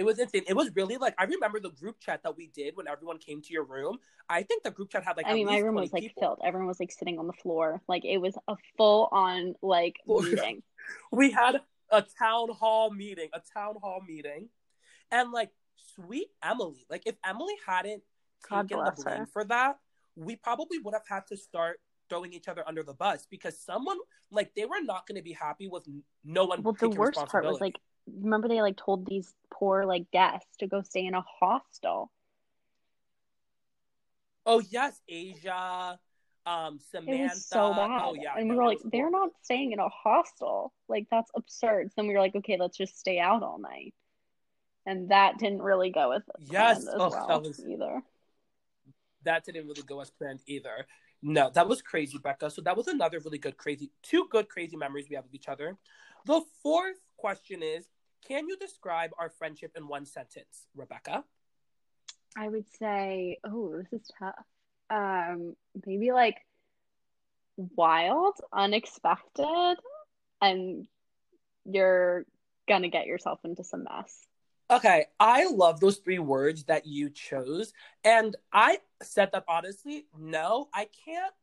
[0.01, 0.41] It was insane.
[0.47, 3.39] It was really like I remember the group chat that we did when everyone came
[3.39, 3.99] to your room.
[4.27, 6.21] I think the group chat had like I at mean, my room was like people.
[6.23, 6.39] filled.
[6.43, 7.83] Everyone was like sitting on the floor.
[7.87, 10.63] Like it was a full on like Full- meeting.
[11.11, 11.61] We had
[11.91, 14.49] a town hall meeting, a town hall meeting,
[15.11, 15.51] and like
[15.95, 18.01] sweet Emily, like if Emily hadn't
[18.49, 19.25] God taken the bless blame her.
[19.31, 19.77] for that,
[20.15, 23.97] we probably would have had to start throwing each other under the bus because someone
[24.31, 26.63] like they were not going to be happy with n- no one.
[26.63, 27.63] Well, the worst part was responsibility.
[27.65, 27.75] like,
[28.21, 32.11] remember they like told these poor like guests to go stay in a hostel.
[34.45, 35.99] oh yes, Asia,
[36.45, 37.11] um, Samantha.
[37.13, 38.01] It was so bad.
[38.03, 40.73] Oh yeah, and we were like, they're not staying in a hostel.
[40.87, 41.89] Like that's absurd.
[41.89, 43.93] So then we were like, okay, let's just stay out all night.
[44.85, 48.01] And that didn't really go with Yes, oh, well that was- either.
[49.23, 50.87] that didn't really go as planned either.
[51.21, 52.49] No, that was crazy, Becca.
[52.49, 55.47] So that was another really good crazy, two good crazy memories we have of each
[55.47, 55.77] other.
[56.25, 57.87] The fourth question is,
[58.27, 61.23] can you describe our friendship in one sentence, Rebecca?
[62.37, 64.35] I would say, oh, this is tough.
[64.89, 65.55] Um,
[65.85, 66.37] maybe like
[67.57, 69.77] wild, unexpected,
[70.41, 70.87] and
[71.65, 72.25] you're
[72.67, 74.27] gonna get yourself into some mess.
[74.69, 77.73] Okay, I love those three words that you chose.
[78.05, 81.33] And I said that honestly, no, I can't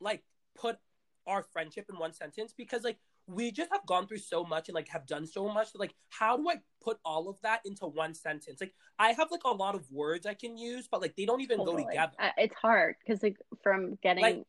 [0.00, 0.24] like
[0.56, 0.78] put
[1.26, 4.74] our friendship in one sentence because like we just have gone through so much and
[4.74, 5.68] like have done so much.
[5.74, 8.60] Like, how do I put all of that into one sentence?
[8.60, 11.40] Like, I have like a lot of words I can use, but like they don't
[11.40, 12.12] even go together.
[12.18, 14.46] Uh, It's hard because like from getting Like-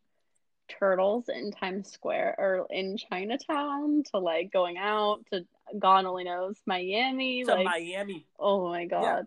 [0.68, 5.46] turtles in Times Square or in Chinatown to like going out to
[5.78, 9.26] God only knows Miami, to like Miami, oh my God,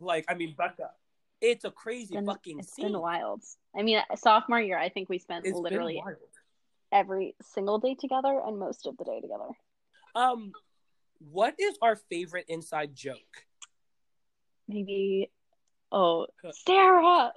[0.00, 0.90] like I mean, Becca,
[1.40, 2.86] it's a crazy fucking it's scene.
[2.92, 3.42] been wild.
[3.76, 6.16] I mean, sophomore year, I think we spent It's literally wild.
[6.96, 9.50] Every single day together and most of the day together.
[10.14, 10.52] Um,
[11.18, 13.44] what is our favorite inside joke?
[14.66, 15.30] Maybe,
[15.92, 17.32] oh, Sarah.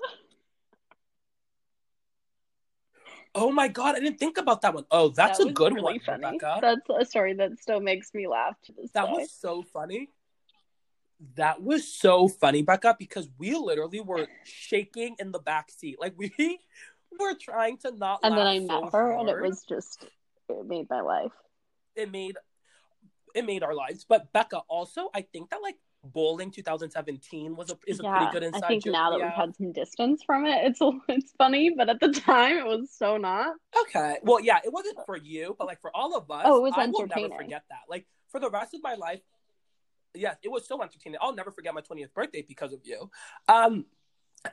[3.36, 4.86] Oh my god, I didn't think about that one.
[4.90, 6.26] Oh, that's That a good really one, funny.
[6.26, 6.60] Rebecca.
[6.62, 9.14] That's a story that still makes me laugh to this That day.
[9.14, 10.10] was so funny.
[11.36, 15.98] That was so funny, Becca, because we literally were shaking in the back seat.
[16.00, 16.32] Like we
[17.20, 20.06] were trying to not and then I met so her, and it was just
[20.50, 21.32] it made my life.
[21.96, 22.36] it made
[23.36, 24.06] it made our lives.
[24.08, 28.44] But Becca, also, I think that like bowling 2017 was a is a pretty good
[28.44, 28.94] inside I think joke.
[28.94, 32.00] now that we we've had some distance from it, it's a, it's funny, but at
[32.00, 33.56] the time it was so not.
[33.82, 34.18] Okay.
[34.24, 36.74] Well, yeah, it wasn't for you, but like for all of us, Oh, it was
[36.76, 37.82] I will never forget that.
[37.90, 39.20] Like for the rest of my life,
[40.16, 41.20] yes, it was so entertaining.
[41.22, 43.10] I'll never forget my 20th birthday because of you.
[43.48, 43.86] Um,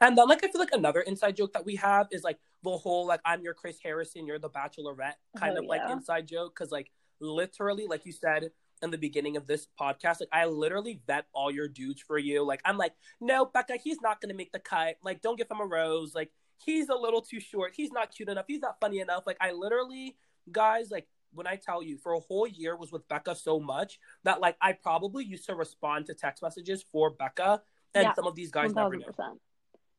[0.01, 2.77] and then like I feel like another inside joke that we have is like the
[2.77, 6.55] whole like I'm your Chris Harrison, you're the Bachelorette kind Oh, of like inside joke
[6.57, 8.51] because like literally like you said
[8.83, 12.45] in the beginning of this podcast, like I literally vet all your dudes for you.
[12.45, 14.97] Like I'm like, no, Becca, he's not gonna make the cut.
[15.03, 16.15] Like don't give him a rose.
[16.15, 17.73] Like he's a little too short.
[17.75, 18.45] He's not cute enough.
[18.49, 19.23] He's not funny enough.
[19.27, 20.17] Like I literally,
[20.51, 23.99] guys, like when I tell you for a whole year was with Becca so much
[24.25, 27.63] that like I probably used to respond to text messages for Becca,
[27.95, 29.39] and Yeah, some of these guys One never thousand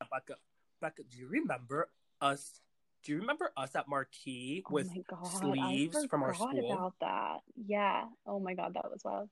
[0.01, 0.07] knew.
[0.07, 0.25] percent.
[0.27, 0.39] Becca,
[0.81, 1.89] Becca, do you remember
[2.21, 2.61] us.
[3.03, 6.71] Do you remember us at Marquee Oh with god, sleeves from our school?
[6.71, 7.39] about that.
[7.55, 8.05] Yeah.
[8.25, 9.29] Oh my god, that was wild.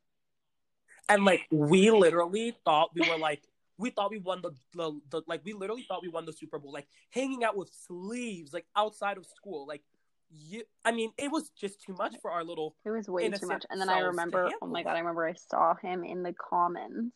[1.10, 3.44] And like we literally thought we were like
[3.78, 6.58] we thought we won the, the the like we literally thought we won the Super
[6.60, 9.68] Bowl, like hanging out with sleeves, like outside of school.
[9.68, 9.84] Like
[10.32, 13.48] you I mean, it was just too much for our little It was way too
[13.48, 13.66] much.
[13.70, 17.12] And then I remember, oh my god, I remember I saw him in the commons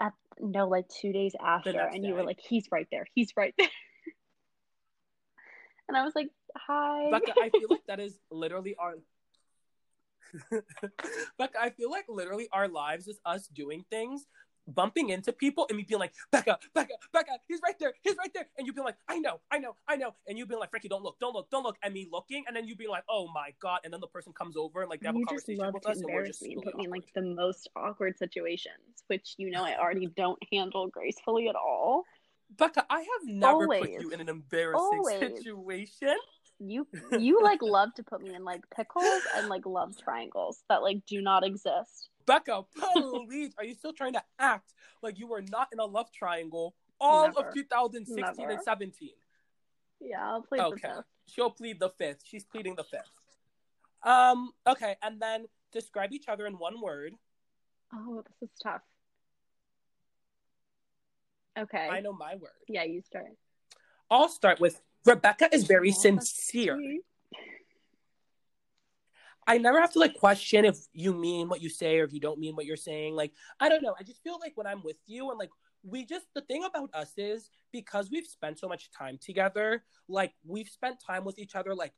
[0.00, 3.54] at no, like two days after, and you were like, he's right there, he's right
[3.58, 3.68] there.
[5.88, 7.10] and I was like, hi.
[7.10, 8.96] Becca, I feel like that is literally our
[11.38, 14.26] Becca, I feel like literally our lives is us doing things,
[14.68, 18.30] bumping into people, and me being like, Becca, Becca, Becca, he's right there, he's right
[18.34, 18.46] there.
[18.58, 20.14] And you being like, I know, I know, I know.
[20.26, 21.76] And you being like, Frankie, don't look, don't look, don't look.
[21.82, 23.80] And me looking, and then you being like, oh my God.
[23.84, 25.74] And then the person comes over and like they have you a just conversation love
[25.74, 27.68] with to us, and we're just me and really put me in like the most
[27.76, 32.04] awkward situations, which you know I already don't handle gracefully at all.
[32.50, 35.18] Becca, I have never put you in an embarrassing Always.
[35.18, 36.16] situation.
[36.58, 36.86] You
[37.18, 41.04] you like love to put me in like pickles and like love triangles that like
[41.06, 42.08] do not exist.
[42.26, 42.64] Becca,
[43.26, 46.74] please, are you still trying to act like you were not in a love triangle
[47.00, 47.48] all Never.
[47.48, 48.50] of 2016 Never.
[48.52, 49.10] and 17?
[50.00, 50.88] Yeah, I'll the Okay.
[50.88, 51.04] fifth.
[51.28, 52.22] She'll plead the fifth.
[52.24, 53.10] She's pleading the fifth.
[54.02, 57.12] Um, okay, and then describe each other in one word.
[57.92, 58.82] Oh, this is tough.
[61.58, 61.88] Okay.
[61.90, 62.50] I know my word.
[62.68, 63.26] Yeah, you start.
[64.10, 66.78] I'll start with Rebecca is very sincere.
[69.46, 72.20] I never have to like question if you mean what you say or if you
[72.20, 73.14] don't mean what you're saying.
[73.14, 73.94] Like, I don't know.
[73.98, 75.50] I just feel like when I'm with you and like
[75.84, 80.32] we just the thing about us is because we've spent so much time together, like
[80.44, 81.92] we've spent time with each other like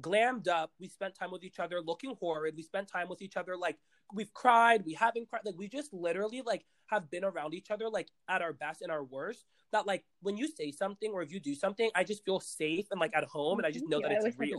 [0.00, 3.36] glammed up, we spent time with each other looking horrid, we spent time with each
[3.36, 3.76] other like
[4.14, 7.90] we've cried, we haven't cried, like we just literally like have been around each other
[7.90, 9.44] like at our best and our worst.
[9.72, 12.86] That like when you say something or if you do something, I just feel safe
[12.90, 13.90] and like at home and I just mm-hmm.
[13.90, 14.20] know you.
[14.20, 14.58] that it's real.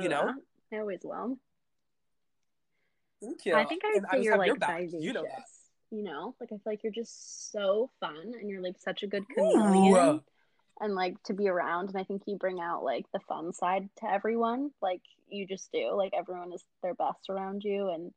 [0.00, 0.26] you know?
[0.26, 0.34] that.
[0.72, 1.38] I always will.
[3.22, 3.54] Thank you.
[3.54, 5.02] I think I would And say always you're like vivacious.
[5.02, 5.44] You know that.
[5.90, 9.06] You know, like I feel like you're just so fun and you're like such a
[9.06, 10.22] good chameleon Ooh.
[10.80, 11.88] and like to be around.
[11.90, 14.70] And I think you bring out like the fun side to everyone.
[14.82, 15.92] Like you just do.
[15.94, 18.12] Like everyone is their best around you and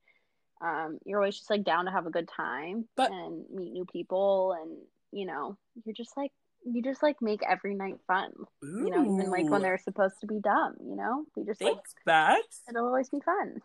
[0.62, 3.86] um, you're always just like down to have a good time But- and meet new
[3.86, 4.78] people and
[5.12, 6.32] you know you're just like
[6.66, 8.32] you just like make every night fun
[8.62, 11.78] you know even like when they're supposed to be dumb you know we just like
[12.06, 12.42] that.
[12.70, 13.62] It'll always be fun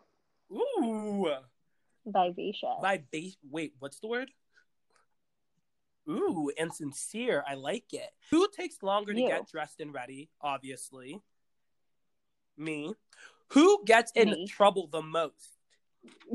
[0.51, 1.27] Ooh.
[2.05, 2.69] vivacious
[3.11, 3.37] base.
[3.49, 4.31] Wait, what's the word?
[6.07, 7.43] Ooh, and sincere.
[7.47, 8.09] I like it.
[8.29, 10.29] Who takes longer to get dressed and ready?
[10.41, 11.19] Obviously,
[12.57, 12.93] me.
[13.49, 14.47] Who gets in Me.
[14.47, 15.51] trouble the most?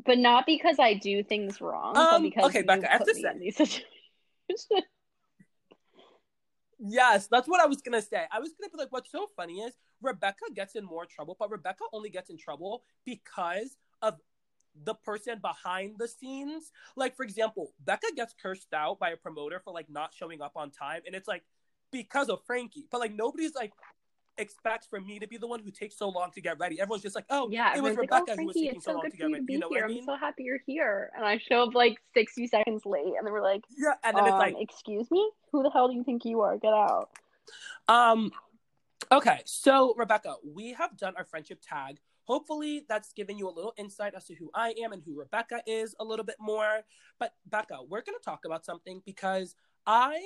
[0.05, 3.05] but not because I do things wrong but Um, because okay, you Becca, I have
[3.07, 3.57] to me say- in these
[4.49, 4.67] situations
[6.83, 8.25] Yes, that's what I was gonna say.
[8.33, 11.51] I was gonna be like, what's so funny is Rebecca gets in more trouble, but
[11.51, 14.15] Rebecca only gets in trouble because of
[14.85, 16.71] the person behind the scenes.
[16.97, 20.53] Like, for example, Becca gets cursed out by a promoter for like not showing up
[20.57, 21.43] on time, and it's like
[21.93, 22.87] because of Frankie.
[22.91, 23.73] But like nobody's like
[24.39, 26.81] expects for me to be the one who takes so long to get ready.
[26.81, 28.93] Everyone's just like, oh, yeah it was like Rebecca oh who was taking it's so
[28.93, 29.45] so long to get to ready.
[29.49, 30.05] You know here what I I'm mean?
[30.07, 33.43] so happy you're here and I show up like 60 seconds late and they were
[33.43, 36.25] like Yeah, and then it's um, like, excuse me who the hell do you think
[36.25, 37.11] you are get out
[37.89, 38.31] Um,
[39.13, 41.99] okay, so Rebecca, we have done our friendship tag.
[42.31, 45.63] Hopefully, that's given you a little insight as to who I am and who Rebecca
[45.67, 46.83] is a little bit more.
[47.19, 50.17] But Becca, we're going to talk about something because I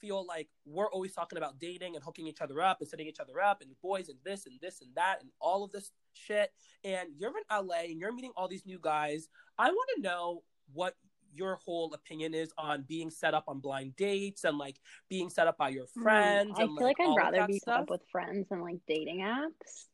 [0.00, 3.20] feel like we're always talking about dating and hooking each other up and setting each
[3.20, 6.50] other up and boys and this and this and that and all of this shit.
[6.82, 9.28] And you're in LA and you're meeting all these new guys.
[9.58, 10.42] I want to know
[10.72, 10.94] what
[11.30, 15.46] your whole opinion is on being set up on blind dates and like being set
[15.46, 16.52] up by your friends.
[16.56, 19.18] Hmm, I feel like, all I'd rather be set up with friends than like dating
[19.18, 19.88] apps.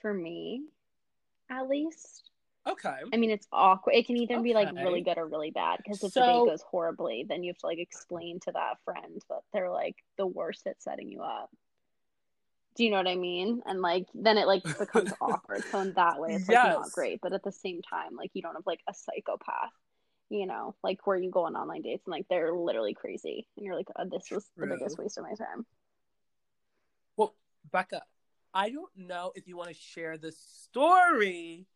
[0.00, 0.62] For me,
[1.50, 2.30] at least.
[2.68, 2.96] Okay.
[3.12, 3.94] I mean, it's awkward.
[3.94, 5.78] It can either be like really good or really bad.
[5.78, 9.22] Because if the date goes horribly, then you have to like explain to that friend
[9.28, 11.50] that they're like the worst at setting you up.
[12.76, 13.62] Do you know what I mean?
[13.66, 15.64] And like then it like becomes awkward.
[15.70, 17.20] So in that way, it's like not great.
[17.20, 19.72] But at the same time, like you don't have like a psychopath.
[20.28, 23.66] You know, like where you go on online dates and like they're literally crazy, and
[23.66, 25.66] you're like, oh, "This was the biggest waste of my time."
[27.16, 27.34] Well,
[27.72, 28.02] Becca,
[28.54, 31.66] I don't know if you want to share this story,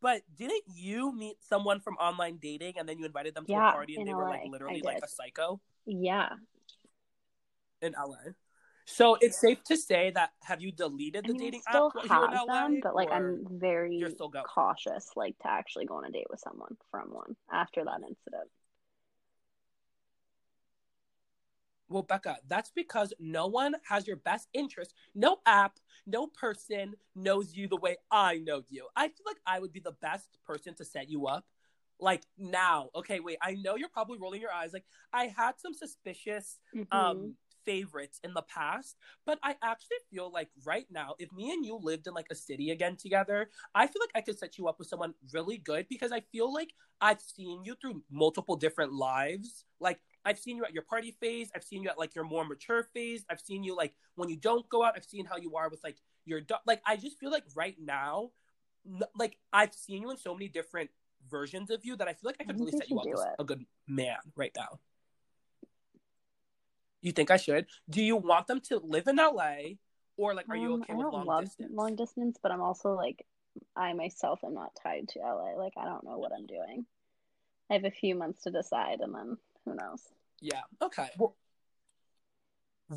[0.00, 3.68] but didn't you meet someone from online dating and then you invited them to Yeah,
[3.68, 6.30] a party and they were like literally like a psycho Yeah,
[7.82, 8.32] in LA?
[8.86, 11.86] So it's safe to say that have you deleted I the mean, dating I still
[11.88, 12.68] app while you were in have LA?
[12.68, 16.26] them, but like I'm very you're still cautious, like to actually go on a date
[16.28, 18.50] with someone from one after that incident.
[21.88, 24.94] Well, Becca, that's because no one has your best interest.
[25.14, 28.88] No app, no person knows you the way I know you.
[28.96, 31.44] I feel like I would be the best person to set you up.
[32.00, 33.38] Like now, okay, wait.
[33.42, 34.72] I know you're probably rolling your eyes.
[34.72, 36.90] Like I had some suspicious Mhm.
[36.90, 41.64] um favorites in the past, but I actually feel like right now, if me and
[41.64, 44.68] you lived in like a city again together, I feel like I could set you
[44.68, 48.92] up with someone really good because I feel like I've seen you through multiple different
[48.92, 49.64] lives.
[49.80, 52.44] Like I've seen you at your party phase, I've seen you at like your more
[52.44, 55.56] mature phase, I've seen you like when you don't go out, I've seen how you
[55.56, 58.30] are with like your do- like I just feel like right now
[58.86, 60.90] n- like I've seen you in so many different
[61.30, 63.06] versions of you that I feel like I I could think really set you up
[63.12, 64.78] as a good man right now.
[67.02, 67.66] You think I should?
[67.90, 69.76] Do you want them to live in LA
[70.16, 71.70] or like are you Um, okay I with long distance?
[71.72, 73.26] long distance, but I'm also like,
[73.76, 75.52] I myself am not tied to LA.
[75.56, 76.86] Like, I don't know what I'm doing.
[77.70, 80.02] I have a few months to decide, and then who knows?
[80.40, 80.62] Yeah.
[80.82, 81.08] Okay.
[81.18, 81.36] Well,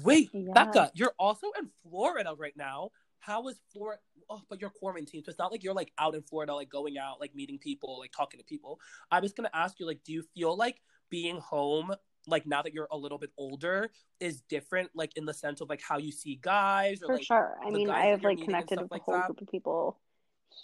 [0.04, 0.54] wait, Yeah.
[0.54, 2.90] Becca, you're also in Florida right now.
[3.20, 4.02] How is Florida?
[4.30, 6.98] Oh, but you're quarantined, so it's not like you're like out in Florida, like going
[6.98, 8.80] out, like meeting people, like talking to people.
[9.10, 11.94] I was gonna ask you, like, do you feel like being home,
[12.28, 13.90] like now that you're a little bit older,
[14.20, 17.24] is different, like in the sense of like how you see guys or For like
[17.24, 17.58] sure.
[17.66, 19.28] I mean, i've like connected stuff with a like whole that?
[19.28, 19.98] group of people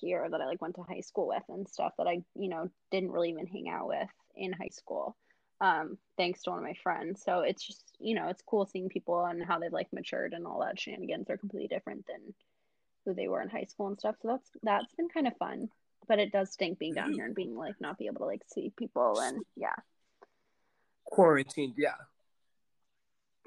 [0.02, 2.70] here that I like went to high school with and stuff that I, you know,
[2.92, 5.16] didn't really even hang out with in high school.
[5.64, 7.24] Um, thanks to one of my friends.
[7.24, 10.46] So it's just, you know, it's cool seeing people and how they've like matured and
[10.46, 12.34] all that shenanigans are completely different than
[13.06, 14.16] who they were in high school and stuff.
[14.22, 15.70] So that's that's been kind of fun.
[16.06, 18.42] But it does stink being down here and being like not be able to like
[18.54, 19.76] see people and yeah.
[21.06, 21.76] quarantined?
[21.78, 21.96] Yeah.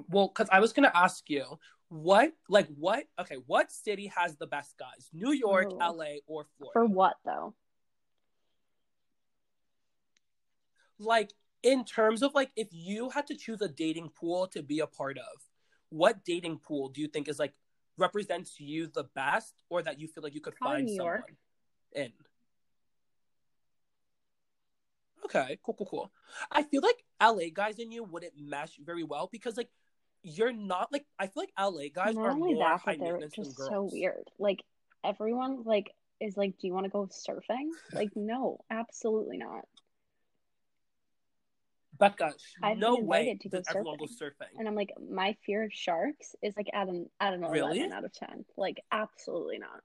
[0.09, 1.45] Well, because I was gonna ask you
[1.89, 3.05] what, like, what?
[3.21, 5.11] Okay, what city has the best guys?
[5.13, 5.79] New York, Ooh.
[5.79, 6.73] LA, or Florida?
[6.73, 7.53] For what though?
[10.99, 11.33] like
[11.67, 14.87] in terms of like if you had to choose a dating pool to be a
[14.87, 15.43] part of
[15.89, 17.55] what dating pool do you think is like
[17.99, 21.15] represents you the best or that you feel like you could Probably find New someone
[21.17, 21.33] York.
[21.93, 22.13] in
[25.25, 26.13] okay cool cool cool
[26.53, 29.71] i feel like la guys in you wouldn't mesh very well because like
[30.23, 33.01] you're not like i feel like la guys Not are only more that, high but
[33.01, 34.31] they're just girls so weird.
[34.39, 34.63] Like
[35.05, 35.91] everyone like
[36.21, 37.69] is like, do you want to go surfing?
[37.93, 39.65] Like, no, absolutely not.
[41.99, 42.33] Becca
[42.63, 44.31] I've no way to go does everyone go surfing.
[44.31, 47.79] surfing And I'm like, my fear of sharks is like at an at an Really?
[47.79, 48.45] eleven out of ten.
[48.57, 49.81] Like, absolutely not.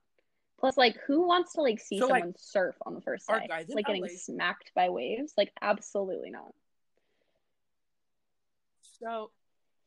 [0.58, 3.48] Plus, like, who wants to like see So, like, someone surf on the first day?
[3.68, 5.34] Like getting smacked by waves?
[5.36, 6.52] Like, absolutely not.
[9.00, 9.32] So,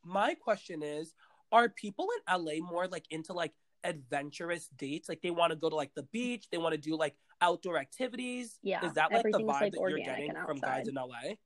[0.04, 1.14] my question is
[1.50, 3.52] Are people in LA more like into like
[3.84, 5.08] adventurous dates?
[5.08, 7.78] Like they want to go to like the beach, they want to do like outdoor
[7.78, 8.58] activities?
[8.62, 11.36] Yeah, Is that like the vibe like, that you're getting from guys in LA?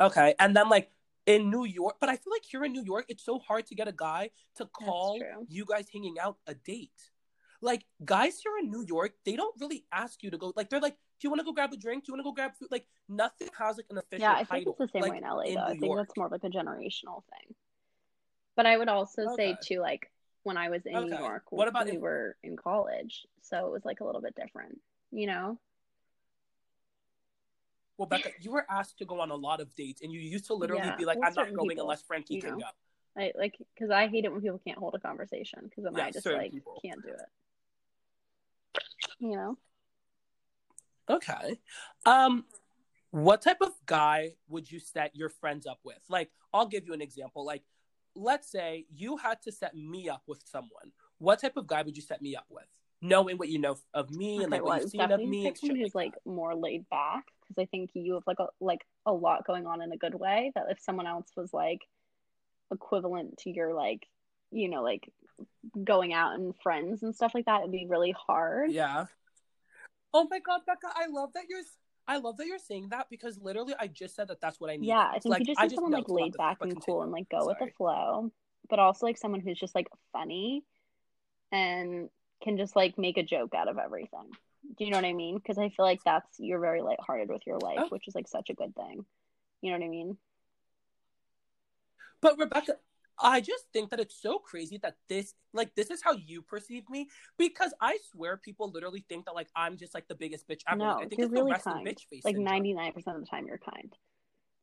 [0.00, 0.34] Okay.
[0.38, 0.90] And then like
[1.26, 3.74] in New York, but I feel like here in New York, it's so hard to
[3.74, 6.90] get a guy to call you guys hanging out a date.
[7.62, 10.52] Like guys here in New York, they don't really ask you to go.
[10.56, 12.04] Like they're like, "Do you want to go grab a drink?
[12.04, 14.44] Do you want to go grab food?" Like nothing has like an official Yeah, I
[14.44, 14.76] think title.
[14.80, 15.60] it's the same like, way in LA in though.
[15.60, 16.08] I New think York.
[16.08, 17.54] that's more of like a generational thing.
[18.56, 20.10] But I would also oh, say too, like
[20.42, 23.84] when I was in New York, What about we were in college, so it was
[23.84, 24.80] like a little bit different,
[25.10, 25.58] you know?
[28.00, 30.46] Well, Becca, you were asked to go on a lot of dates, and you used
[30.46, 32.60] to literally Yeah, be like, "I'm not going people, unless Frankie you can know.
[32.60, 32.64] go."
[33.14, 36.06] I like because I hate it when people can't hold a conversation because then Yeah,
[36.06, 36.80] I just like people.
[36.82, 38.80] can't do it.
[39.18, 39.58] You know?
[41.10, 41.60] Okay.
[42.06, 42.46] Um,
[43.10, 46.00] what type of guy would you set your friends up with?
[46.08, 47.44] Like, I'll give you an example.
[47.44, 47.64] Like,
[48.14, 50.92] let's say you had to set me up with someone.
[51.18, 52.64] What type of guy would you set me up with?
[53.02, 55.56] Knowing what you know of me and like what you've seen of me pick and
[55.56, 58.48] shit someone like who's like more laid back because I think you have like a
[58.60, 60.52] like a lot going on in a good way.
[60.54, 61.80] That if someone else was like
[62.72, 64.06] equivalent to your like,
[64.50, 65.10] you know, like
[65.82, 68.70] going out and friends and stuff like that, it'd be really hard.
[68.70, 69.06] Yeah.
[70.12, 71.62] Oh my god, Becca, I love that you're.
[72.08, 74.76] I love that you're saying that because literally I just said that that's what I
[74.76, 74.88] need.
[74.88, 76.72] Yeah, I think like, you just need someone like it's a lot laid back and
[76.72, 76.86] continue.
[76.86, 78.32] cool and like go with the flow,
[78.68, 80.64] but also like someone who's just like funny
[81.52, 82.08] and
[82.42, 84.30] can just like make a joke out of everything.
[84.78, 85.36] Do you know what I mean?
[85.36, 87.88] Because I feel like that's you're very lighthearted with your life, Oh.
[87.88, 89.04] which is like such a good thing.
[89.62, 90.16] You know what I mean?
[92.20, 92.76] But Rebecca,
[93.18, 96.88] I just think that it's so crazy that this, like, this is how you perceive
[96.88, 100.60] me because I swear people literally think that like I'm just like the biggest bitch
[100.68, 100.78] ever.
[100.78, 101.86] No, like, I think you're it's really the kind.
[101.86, 102.24] bitch face.
[102.24, 103.92] Like ninety nine percent of the time, you're kind,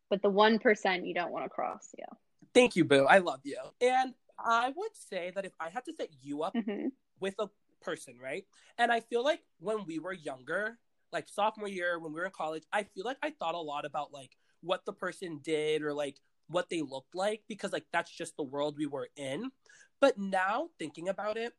[0.09, 1.89] but the one percent you don't want to cross.
[1.97, 2.05] Yeah.
[2.53, 3.05] Thank you, Boo.
[3.05, 3.57] I love you.
[3.81, 6.87] And I would say that if I had to set you up hmm
[7.19, 7.47] with a
[7.81, 8.45] person, right?
[8.77, 10.77] And I feel like when we were younger,
[11.11, 13.85] like sophomore year, when we were in college, I feel like I thought a lot
[13.85, 16.17] about like what the person did or like
[16.47, 19.51] what they looked like because like that's just the world we were in.
[19.99, 21.53] But now thinking about it,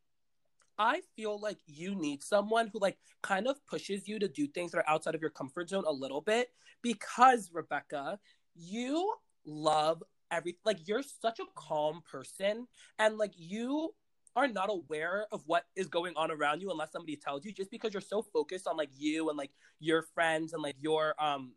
[0.78, 4.70] I feel like you need someone who like kind of pushes you to do things
[4.72, 6.50] that are outside of your comfort zone a little bit
[6.82, 8.18] because Rebecca,
[8.54, 9.12] you
[9.44, 12.66] love every like you're such a calm person
[12.98, 13.94] and like you
[14.38, 17.72] are not aware of what is going on around you unless somebody tells you just
[17.72, 21.52] because you're so focused on like you and like your friends and like your um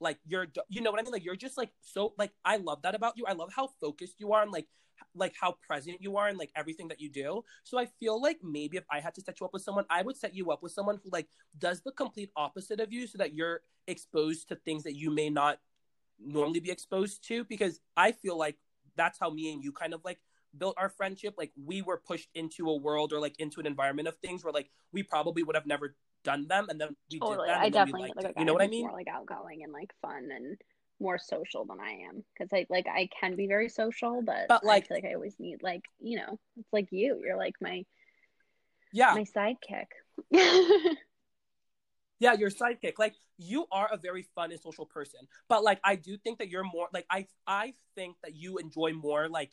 [0.00, 1.12] like you're you know what i mean?
[1.12, 3.24] Like you're just like so like i love that about you.
[3.26, 4.66] I love how focused you are and like
[5.14, 7.44] like how present you are and like everything that you do.
[7.62, 10.02] So i feel like maybe if i had to set you up with someone i
[10.02, 13.18] would set you up with someone who like does the complete opposite of you so
[13.18, 15.60] that you're exposed to things that you may not
[16.18, 18.56] normally be exposed to because i feel like
[18.96, 20.18] that's how me and you kind of like
[20.58, 24.08] built our friendship like we were pushed into a world or like into an environment
[24.08, 25.94] of things where like we probably would have never
[26.24, 27.48] done them and then we totally.
[27.48, 28.86] did them I definitely like, like you know what I mean?
[28.86, 30.56] More like outgoing and like fun and
[31.00, 34.64] more social than I am because I like I can be very social, but but
[34.64, 37.22] like I feel like I always need like you know it's like you.
[37.24, 37.84] You're like my
[38.92, 39.86] yeah my sidekick.
[42.18, 42.94] yeah, your sidekick.
[42.98, 46.48] Like you are a very fun and social person, but like I do think that
[46.48, 49.52] you're more like I I think that you enjoy more like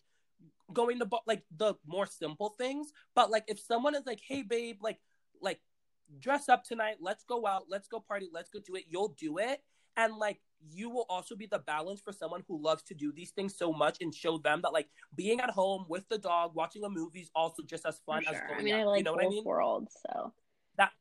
[0.74, 2.92] going to like the more simple things.
[3.16, 5.00] But like if someone is like, hey babe, like
[5.42, 5.60] like
[6.20, 9.38] dress up tonight, let's go out, let's go party, let's go do it, you'll do
[9.38, 9.62] it.
[9.96, 13.32] And like you will also be the balance for someone who loves to do these
[13.32, 16.84] things so much and show them that like being at home with the dog, watching
[16.84, 18.34] a movie is also just as fun sure.
[18.34, 18.82] as going I mean, out.
[18.82, 19.44] I like you know both what I mean?
[19.44, 20.34] worlds, so
[20.78, 20.92] that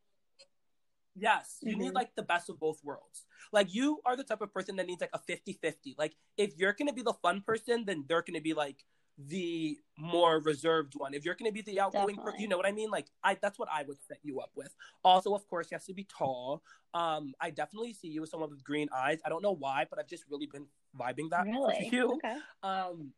[1.15, 1.81] Yes, you Mhm.
[1.81, 3.27] need like the best of both worlds.
[3.53, 5.95] Like you are the type of person that needs like a 50-50.
[5.99, 8.85] Like if you're to be the fun person, then they're to be like
[9.29, 11.15] the more reserved one.
[11.15, 12.91] If you're going to be the outgoing person, you know what I mean?
[12.91, 14.75] Like I that's what I would set you up with.
[15.05, 16.63] Also, of course, he has to be tall.
[16.95, 19.21] Um I definitely see you as someone with green eyes.
[19.25, 20.67] I don't know why, but I've just really been
[20.99, 22.13] vibing that really for you.
[22.15, 22.37] okay.
[22.63, 23.13] Um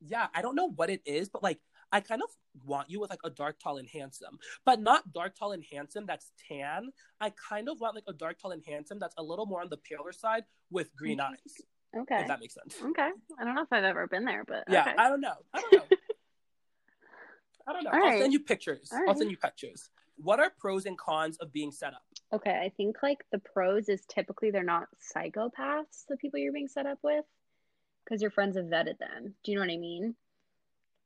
[0.00, 1.58] yeah, I don't know what it is, but like
[1.90, 2.28] I kind of
[2.66, 6.04] want you with like a dark, tall, and handsome, but not dark, tall, and handsome
[6.06, 6.90] that's tan.
[7.20, 9.70] I kind of want like a dark, tall, and handsome that's a little more on
[9.70, 11.54] the paler side with green eyes.
[11.96, 12.20] Okay.
[12.20, 12.76] If that makes sense.
[12.82, 13.10] Okay.
[13.38, 14.94] I don't know if I've ever been there, but Yeah, okay.
[14.98, 15.34] I don't know.
[15.54, 15.82] I don't know.
[17.66, 17.90] I don't know.
[17.90, 18.20] All I'll right.
[18.20, 18.88] send you pictures.
[18.92, 19.18] All I'll right.
[19.18, 19.90] send you pictures.
[20.16, 22.02] What are pros and cons of being set up?
[22.32, 26.68] Okay, I think like the pros is typically they're not psychopaths, the people you're being
[26.68, 27.24] set up with,
[28.04, 29.34] because your friends have vetted them.
[29.44, 30.14] Do you know what I mean?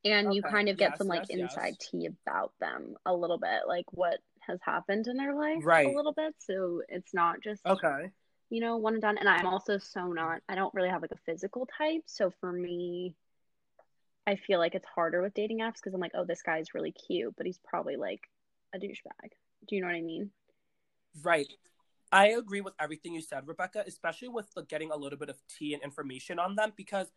[0.05, 1.39] And you kind of get yes, some like yes, yes.
[1.39, 5.87] inside tea about them a little bit, like what has happened in their life Right.
[5.87, 6.35] a little bit.
[6.39, 8.11] So it's not just, Okay.
[8.53, 9.17] You know, one and done.
[9.17, 12.03] And I'm also so not, I don't really have like a physical type.
[12.05, 13.15] So for me,
[14.27, 16.91] I feel like it's harder with dating apps because I'm like, oh, this guy's really
[16.91, 18.21] cute, but he's probably like
[18.71, 19.31] a douchebag.
[19.67, 20.29] Do you know what I mean?
[21.23, 21.47] Right.
[22.11, 25.37] I agree with everything you said, Rebecca, especially with the getting a little bit of
[25.49, 27.07] tea and information on them because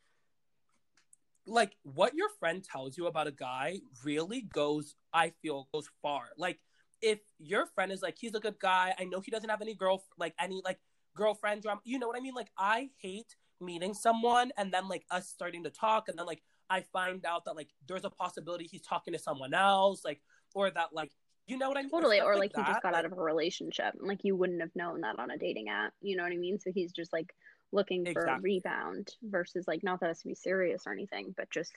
[1.46, 6.30] like what your friend tells you about a guy really goes, I feel, goes far.
[6.38, 6.60] Like
[7.02, 9.74] if your friend is like, he's a good guy, I know he doesn't have any
[9.74, 10.78] girl like any like
[11.16, 12.34] girlfriend drama, you know what I mean?
[12.34, 16.42] Like I hate meeting someone and then like us starting to talk and then like
[16.70, 20.20] I find out that like there's a possibility he's talking to someone else, like
[20.54, 21.10] or that like
[21.48, 21.90] you know what I mean?
[21.90, 22.20] Totally.
[22.20, 24.60] Or like he that, just got like- out of a relationship and like you wouldn't
[24.60, 25.92] have known that on a dating app.
[26.00, 26.58] You know what I mean?
[26.58, 27.34] So he's just like
[27.72, 31.48] looking for a rebound versus like not that it's to be serious or anything, but
[31.50, 31.72] just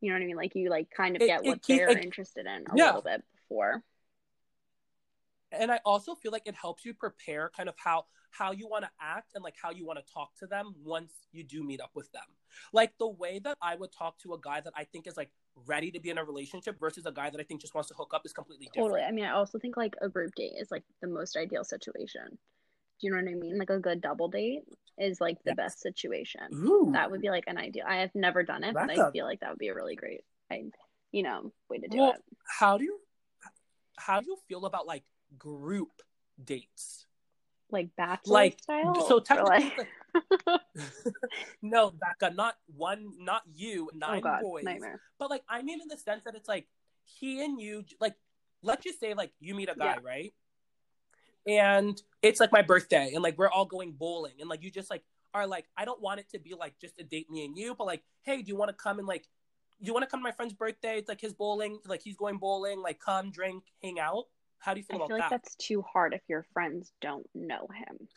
[0.00, 0.36] you know what I mean?
[0.36, 2.86] Like you like kind of get it what keep- they're it- interested in a Yeah.
[2.86, 3.82] little bit before.
[5.52, 8.84] And I also feel like it helps you prepare kind of how how you want
[8.84, 11.80] to act and like how you want to talk to them once you do meet
[11.80, 12.24] up with them.
[12.72, 15.30] Like the way that I would talk to a guy that I think is like
[15.66, 17.94] ready to be in a relationship versus a guy that I think just wants to
[17.94, 18.88] hook up is completely different.
[18.92, 19.02] Totally.
[19.02, 22.26] I mean, I also think like a group date is like the most ideal situation.
[22.30, 23.58] Do you know what I mean?
[23.58, 24.64] Like a good double date
[24.98, 25.56] is like the Yes.
[25.56, 26.42] best situation.
[26.52, 26.90] Ooh.
[26.92, 27.84] That would be like an ideal.
[27.88, 29.74] I have never done it, but That's I a- feel like that would be a
[29.74, 30.64] really great, I,
[31.12, 32.22] you know, way to do Well, it.
[32.58, 32.98] how do you
[33.98, 35.04] how do you feel about like
[35.38, 36.02] group
[36.42, 37.06] dates?
[37.70, 39.06] Like bachelor Like style.
[39.08, 39.88] so technically like-
[41.62, 44.64] no, Becca, not one not you, nine oh god, boys.
[44.64, 45.00] nightmare.
[45.18, 46.66] But like I mean in the sense that it's like
[47.04, 48.14] he and you like
[48.62, 49.98] let's just say like you meet a guy, Yeah.
[50.02, 50.32] right?
[51.46, 54.90] And it's like my birthday and like we're all going bowling and like you just
[54.90, 55.02] like
[55.34, 57.74] are like I don't want it to be like just a date me and you,
[57.74, 59.26] but like, hey, do you want to come and like
[59.78, 60.98] you want to come to my friend's birthday?
[60.98, 64.24] It's like his bowling, like he's going bowling, like come, drink, hang out.
[64.66, 65.30] How do you I feel feel like that?
[65.30, 68.08] that's too hard if your friends don't know him.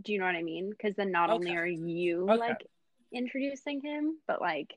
[0.00, 0.70] Do you know what I mean?
[0.70, 2.38] Because then not only are you Okay.
[2.38, 2.64] like
[3.12, 4.72] introducing him, but like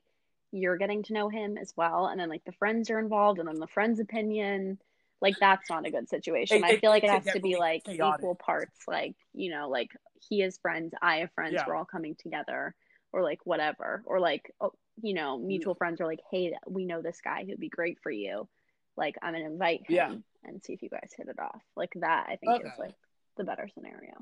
[0.52, 3.48] you're getting to know him as well, and then like the friends are involved, and
[3.48, 4.80] then the friends' opinion.
[5.22, 6.58] Like that's not a good situation.
[6.58, 8.20] It- I feel like it has to be like chaotic.
[8.20, 8.88] equal parts.
[8.88, 9.92] Like you know, like
[10.28, 11.54] he has friends, I have friends.
[11.54, 11.66] Yeah.
[11.68, 12.74] We're all coming together,
[13.12, 15.46] or like whatever, or like oh, you know, mm.
[15.46, 18.50] mutual friends are like, hey, we know this guy who'd be great for you.
[18.98, 20.14] Like I'm gonna invite him Yeah.
[20.46, 21.62] And see if you guys hit it off.
[21.76, 22.96] Like that, I think is like
[23.38, 24.14] the better scenario.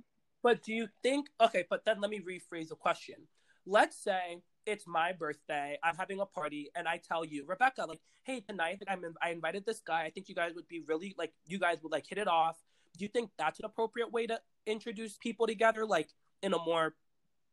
[0.43, 3.15] But do you think okay, but then let me rephrase the question.
[3.65, 7.99] Let's say it's my birthday, I'm having a party, and I tell you, Rebecca, like,
[8.23, 10.03] hey, tonight I'm I invited this guy.
[10.03, 12.57] I think you guys would be really like you guys would like hit it off.
[12.97, 16.09] Do you think that's an appropriate way to introduce people together, like
[16.41, 16.95] in a more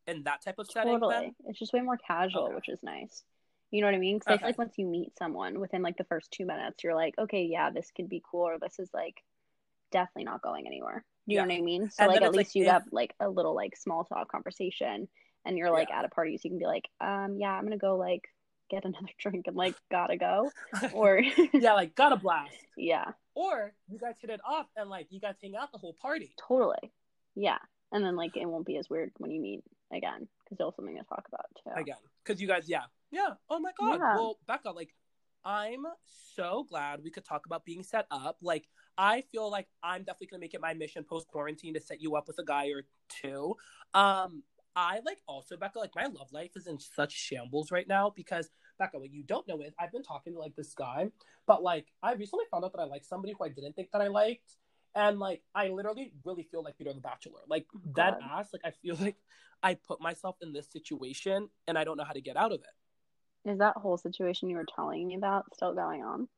[0.07, 0.95] in that type of setting?
[0.95, 1.15] Totally.
[1.15, 1.35] Then?
[1.47, 2.55] It's just way more casual, Okay.
[2.55, 3.23] which is nice.
[3.71, 4.17] You know what I mean?
[4.19, 6.95] Because I feel like once you meet someone within like the first two minutes, you're
[6.95, 9.23] like, okay, yeah, this could be cool, or this is like
[9.93, 11.05] definitely not going anywhere.
[11.27, 11.43] You Yeah.
[11.43, 11.91] know what I mean?
[11.91, 14.05] So And like at it's like least you if- have like a little like small
[14.05, 15.09] talk conversation,
[15.45, 15.99] and you're like Yeah.
[16.01, 18.23] at a party, so you can be like, um, yeah, I'm gonna go like
[18.71, 20.51] get another drink and like gotta go,
[20.95, 21.21] or
[21.53, 22.55] yeah, like got a blast.
[22.77, 25.95] yeah, Or you guys hit it off and like you guys hang out the whole
[26.01, 26.33] party.
[26.39, 26.93] totally,
[27.35, 27.59] yeah.
[27.93, 29.63] And then like it won't be as weird when you meet
[29.93, 31.71] again because you'll have something to talk about too.
[31.81, 34.17] again because you guys yeah yeah oh my god Yeah.
[34.17, 34.95] well becca like
[35.45, 35.85] i'm
[36.35, 40.27] so glad we could talk about being set up like i feel like i'm definitely
[40.29, 42.85] gonna make it my mission post quarantine to set you up with a guy or
[43.09, 43.55] two
[43.95, 44.43] um
[44.77, 48.51] i like also becca like my love life is in such shambles right now because
[48.79, 51.09] becca what you don't know is i've been talking to like this guy
[51.47, 54.03] but like i recently found out that i like somebody who i didn't think that
[54.03, 54.57] i liked
[54.95, 57.41] and like I literally really feel like Peter the Bachelor.
[57.49, 58.41] Like dead God.
[58.41, 58.49] ass.
[58.53, 59.17] Like I feel like
[59.63, 62.61] I put myself in this situation and I don't know how to get out of
[62.61, 62.67] it.
[63.45, 66.29] Is that whole situation you were telling me about still going on?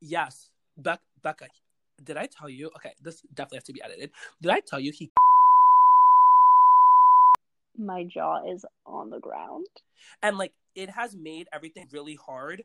[0.00, 0.50] Yes.
[0.80, 0.92] Be-
[1.22, 1.48] Becca,
[2.02, 2.70] did I tell you?
[2.76, 4.10] Okay, this definitely has to be edited.
[4.40, 5.10] Did I tell you he
[7.78, 9.66] My jaw is on the ground.
[10.22, 12.62] and like it has made everything really hard,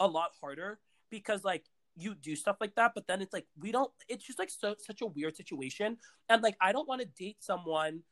[0.00, 0.78] a lot harder
[1.10, 1.64] because like
[1.96, 4.74] you do stuff like that, but then it's like we don't it's just like so
[4.78, 5.96] such a weird situation.
[6.28, 8.02] And like I don't want to date someone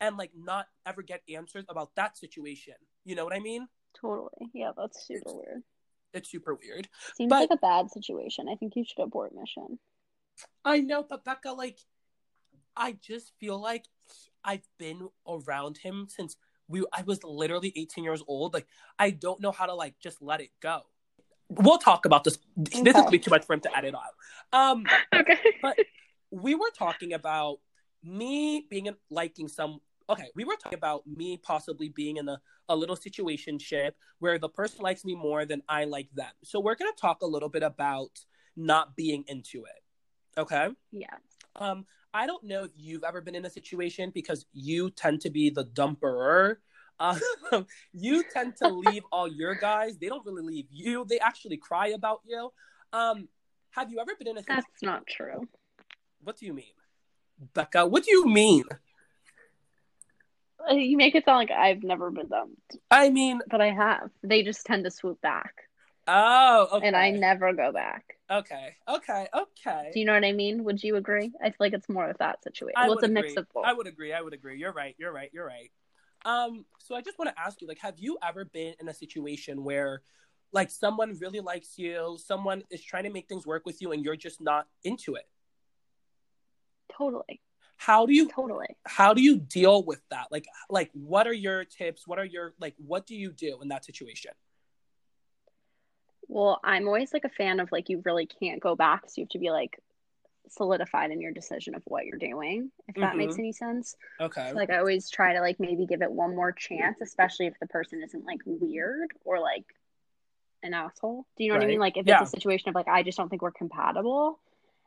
[0.00, 2.74] and like not ever get answers about that situation.
[3.04, 3.68] You know what I mean?
[4.00, 4.50] Totally.
[4.52, 5.62] Yeah, that's super It's- weird.
[6.14, 6.88] It's super weird.
[7.16, 8.48] Seems but- like a bad situation.
[8.48, 9.78] I think you should abort mission.
[10.64, 11.78] I know, but Becca, like,
[12.76, 13.86] I just feel like
[14.44, 16.36] I've been around him since
[16.68, 16.84] we.
[16.92, 18.54] I was literally 18 years old.
[18.54, 18.66] Like,
[18.98, 20.82] I don't know how to like just let it go.
[21.48, 22.38] We'll talk about this.
[22.56, 23.10] This is Okay.
[23.10, 24.14] way too much for him to edit out.
[24.52, 25.38] Um, Okay.
[25.62, 25.78] But-
[26.30, 27.60] we were talking about
[28.02, 29.80] me being liking some.
[30.08, 34.38] Okay, we were talking about me possibly being in a, a little situation ship where
[34.38, 36.30] the person likes me more than I like them.
[36.44, 38.10] So we're gonna talk a little bit about
[38.56, 40.40] not being into it.
[40.40, 40.68] Okay.
[40.90, 41.16] yeah.
[41.56, 41.84] Um,
[42.14, 45.50] I don't know if you've ever been in a situation because you tend to be
[45.50, 46.56] the dumperer.
[47.00, 47.20] Um,
[47.92, 49.98] you tend to leave all your guys.
[49.98, 51.06] They don't really leave you.
[51.08, 52.52] They actually cry about you.
[52.92, 53.28] Um,
[53.70, 54.64] have you ever been in a situation?
[54.72, 55.48] That's not true.
[56.22, 56.72] What do you mean,
[57.54, 57.86] Becca?
[57.86, 58.64] What do you mean?
[60.70, 64.10] Uh, You make it sound like I've never been dumped, I mean, but I have.
[64.22, 65.54] They just tend to swoop back,
[66.06, 66.86] oh, okay.
[66.86, 68.16] and I never go back.
[68.30, 69.90] Okay, okay, okay.
[69.92, 70.64] Do you know what I mean?
[70.64, 71.32] Would you agree?
[71.42, 72.74] I feel like it's more of that situation.
[72.76, 73.40] I well, it's a mix agree.
[73.40, 73.64] of both.
[73.66, 74.12] I would agree.
[74.12, 74.58] I would agree.
[74.58, 74.94] You're right.
[74.98, 75.30] You're right.
[75.32, 75.70] You're right.
[76.24, 78.94] Um, so I just want to ask you, like, have you ever been in a
[78.94, 80.02] situation where,
[80.52, 84.04] like, someone really likes you, someone is trying to make things work with you, and
[84.04, 85.26] you're just not into it?
[86.96, 87.40] Totally.
[87.86, 88.68] How do you Totally.
[88.86, 90.28] how do you deal with that?
[90.30, 92.06] Like, like, what are your tips?
[92.06, 92.74] What are your like?
[92.78, 94.30] What do you do in that situation?
[96.28, 99.24] Well, I'm always like a fan of like you really can't go back, so you
[99.24, 99.80] have to be like
[100.48, 103.38] solidified in your decision of what you're doing, if that makes Mhm.
[103.40, 103.96] any sense.
[104.20, 104.50] Okay.
[104.50, 107.58] So, like I always try to like maybe give it one more chance, especially if
[107.58, 109.64] the person isn't like weird or like
[110.62, 111.26] an asshole.
[111.36, 111.80] Do you know what I mean?
[111.80, 112.22] Like if Yeah.
[112.22, 114.38] it's a situation of like I just don't think we're compatible.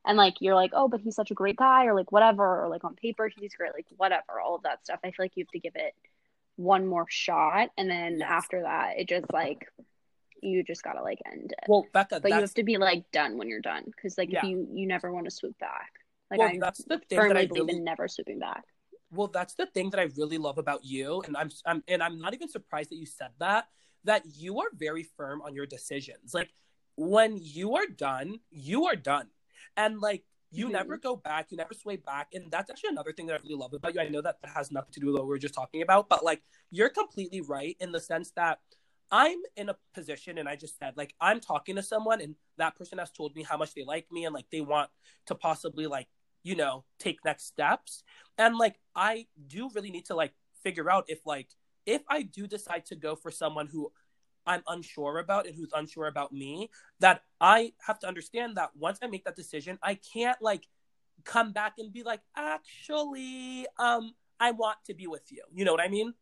[0.06, 2.70] And like you're like, oh, but he's such a great guy, or like whatever, or
[2.70, 5.00] like on paper he's great, like whatever, all of that stuff.
[5.04, 5.94] I feel like you have to give it
[6.58, 8.30] one more shot, and then Yes.
[8.30, 9.68] after that, it just like
[10.42, 11.66] you just gotta like end it.
[11.68, 14.40] well, Becca, but you have to be like done when you're done, because like Yeah.
[14.40, 15.92] if you you never want to swoop back.
[16.30, 18.64] Like well, I that's the thing that I firmly believe really in never swooping back.
[19.12, 22.20] Well, that's the thing that I really love about you, and I'm, I'm and I'm
[22.20, 23.68] not even surprised that you said that.
[24.04, 26.34] That you are very firm on your decisions.
[26.34, 26.50] Like
[26.96, 29.28] when you are done, you are done,
[29.78, 30.72] and like you Mhm.
[30.74, 33.56] never go back, you never sway back, and that's actually another thing that I really
[33.56, 34.02] love about you.
[34.02, 36.24] I know that has nothing to do with what we were just talking about, but
[36.24, 36.42] like
[36.72, 38.60] you're completely right in the sense that
[39.12, 42.76] I'm in a position, and I just said like I'm talking to someone, and that
[42.76, 44.90] person has told me how much they like me, and like they want
[45.28, 46.08] to possibly like
[46.44, 48.04] you know take next steps
[48.38, 51.50] and like i do really need to like figure out if like
[51.88, 53.92] if i do decide to go for someone who
[54.46, 56.70] I'm unsure about and who's unsure about me,
[57.00, 60.68] that I have to understand that once I make that decision, I can't like
[61.24, 65.44] come back and be like, actually, um, I want to be with you.
[65.54, 66.14] You know what I mean?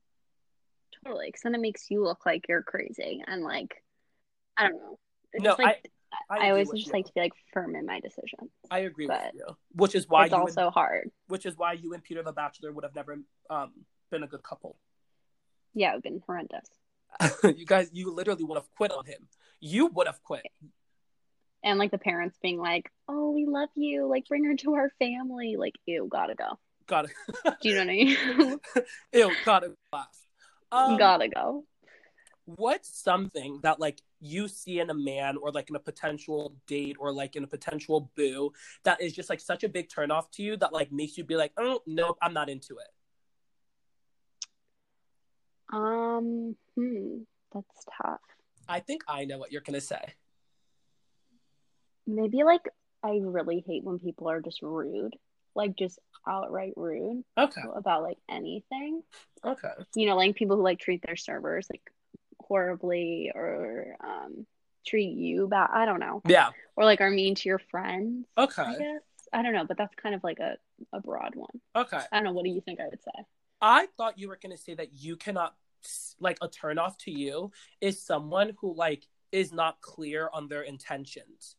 [1.03, 1.27] Totally.
[1.27, 3.83] Because then it makes you look like you're crazy and like,
[4.57, 4.99] I don't know.
[5.33, 5.91] It's No, just, like,
[6.29, 6.93] I I, agree always just you.
[6.93, 8.49] like to be like firm in my decision.
[8.69, 9.57] I agree but with you.
[9.73, 11.11] Which is why it's also and, hard.
[11.27, 13.17] which is why you and Peter the Bachelor would have never
[13.49, 13.71] um
[14.11, 14.77] been a good couple.
[15.73, 16.67] Yeah, it would have been horrendous.
[17.43, 19.27] you guys, you literally would have quit on him.
[19.59, 20.45] You would have quit.
[21.63, 24.07] And like the parents being like, "Oh, we love you.
[24.07, 26.59] Like, bring her to our family." Like, ew, gotta go.
[26.87, 27.09] Gotta,
[27.61, 28.59] Do you know what I mean?
[29.13, 29.73] ew, gotta.
[30.71, 31.65] Um, gotta go.
[32.45, 36.97] what's something that like you see in a man or like in a potential date
[36.99, 38.51] or like in a potential boo
[38.83, 41.35] that is just like such a big turnoff to you that like makes you be
[41.37, 42.87] like, oh nope, I'm not into it.
[45.73, 47.17] Um, hmm,
[47.53, 48.19] that's tough.
[48.69, 50.13] I think I know what you're gonna say.
[52.05, 52.67] Maybe like
[53.03, 55.15] I really hate when people are just rude,
[55.55, 57.61] like just outright rude Okay.
[57.75, 59.01] about like anything.
[59.43, 59.69] Okay.
[59.95, 61.81] You know, like people who like treat their servers like
[62.39, 64.45] horribly or um
[64.85, 65.69] treat you bad.
[65.73, 66.21] I don't know.
[66.27, 66.51] Yeah.
[66.75, 68.25] Or like are mean to your friends.
[68.37, 68.61] Okay.
[68.61, 69.01] I guess.
[69.31, 70.57] I don't know, but that's kind of like a,
[70.93, 71.59] a broad one.
[71.75, 71.99] Okay.
[72.11, 72.33] I don't know.
[72.33, 73.25] What do you think I would say?
[73.61, 75.55] I thought you were gonna say that you cannot
[76.19, 80.61] like a turn off to you is someone who like is not clear on their
[80.61, 81.55] intentions.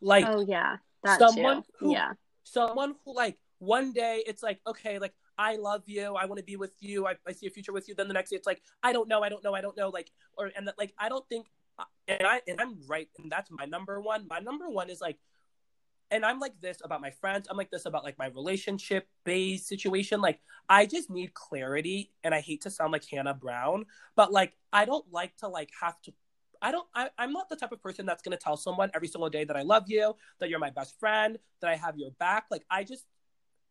[0.00, 0.76] Like oh yeah,
[1.18, 1.68] someone too.
[1.78, 2.12] who- yeah,
[2.44, 6.44] someone who like one day it's like okay like i love you i want to
[6.44, 8.46] be with you I, I see a future with you then the next day it's
[8.46, 10.92] like i don't know i don't know i don't know like or and that like
[10.98, 11.46] i don't think
[11.78, 15.00] uh, and i and i'm right and that's my number one my number one is
[15.00, 15.18] like
[16.10, 19.66] and i'm like this about my friends i'm like this about like my relationship based
[19.66, 23.84] situation like i just need clarity and i hate to sound like hannah brown
[24.14, 26.12] but like i don't like to like have to
[26.62, 26.86] I don't.
[26.94, 29.56] I, I'm not the type of person that's gonna tell someone every single day that
[29.56, 32.46] I love you, that you're my best friend, that I have your back.
[32.50, 33.04] Like I just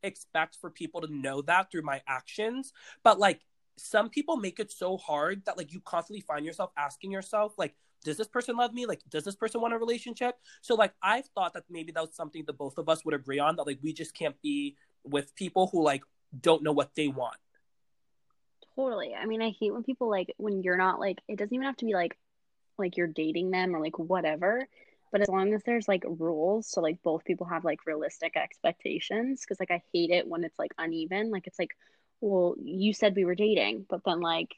[0.04, 2.72] expect for people to know that through my actions.
[3.04, 3.42] But like
[3.78, 7.76] some people make it so hard that like you constantly find yourself asking yourself like,
[8.06, 8.86] does this person love me?
[8.86, 10.36] Like, does this person want a relationship?
[10.62, 13.40] So like I've thought that maybe that was something that both of us would agree
[13.40, 16.04] on that like we just can't be with people who like
[16.40, 17.38] don't know what they want.
[18.76, 19.14] totally.
[19.16, 21.78] I mean, I hate when people like when you're not like it doesn't even have
[21.78, 22.18] to be like
[22.78, 24.68] like you're dating them or like whatever.
[25.12, 29.42] But as long as there's like rules, so like both people have like realistic expectations,
[29.42, 31.32] because like I hate it when it's like uneven.
[31.32, 31.76] Like it's like,
[32.22, 34.56] well, you said we were dating, but then like,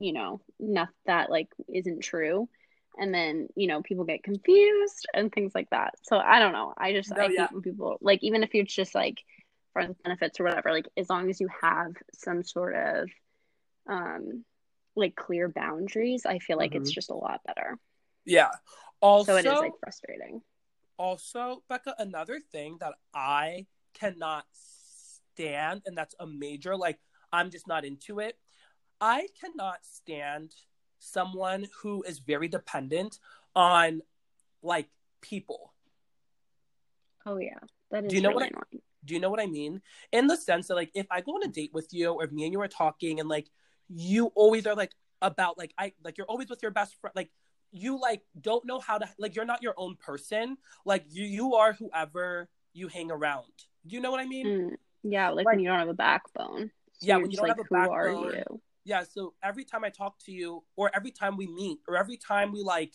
[0.00, 2.48] you know, not that like isn't true.
[2.98, 5.94] And then, you know, people get confused and things like that.
[6.02, 6.72] So I don't know.
[6.76, 7.42] I just No, I yeah.
[7.42, 9.22] hate when people like even if it's just like
[9.72, 13.10] friends benefits or whatever, like as long as you have some sort of
[13.88, 14.44] um
[14.96, 16.94] like clear boundaries, I feel like it's Mhm.
[16.94, 17.78] just a lot better.
[18.24, 18.50] Yeah.
[19.00, 20.42] Also, So it is like frustrating.
[20.98, 26.98] also becca another thing that i cannot stand and that's a major like
[27.32, 28.38] i'm just not into it
[29.00, 30.54] i cannot stand
[30.98, 33.18] someone who is very dependent
[33.54, 34.02] on
[34.62, 34.88] like
[35.20, 35.72] people.
[37.24, 37.58] Oh yeah,
[37.90, 38.82] that is Do you know really what I- annoying.
[39.04, 39.82] do you know what i mean?
[40.12, 42.32] In the sense that like if i go on a date with you or if
[42.32, 43.48] me and you are talking and like
[43.88, 44.92] you always are like
[45.22, 47.30] about like i like you're always with your best friend like
[47.72, 50.56] you like don't know how to like you're not your own person.
[50.84, 53.52] Like you you are whoever you hang around.
[53.86, 54.46] Do you know what i mean?
[54.46, 54.70] Mm,
[55.02, 56.70] yeah, like, Like- when you don't have a backbone.
[56.98, 58.60] So Yeah, when you don't like, have a who are backbone.
[58.86, 62.16] Yeah so every time i talk to you or every time we meet or every
[62.16, 62.94] time we like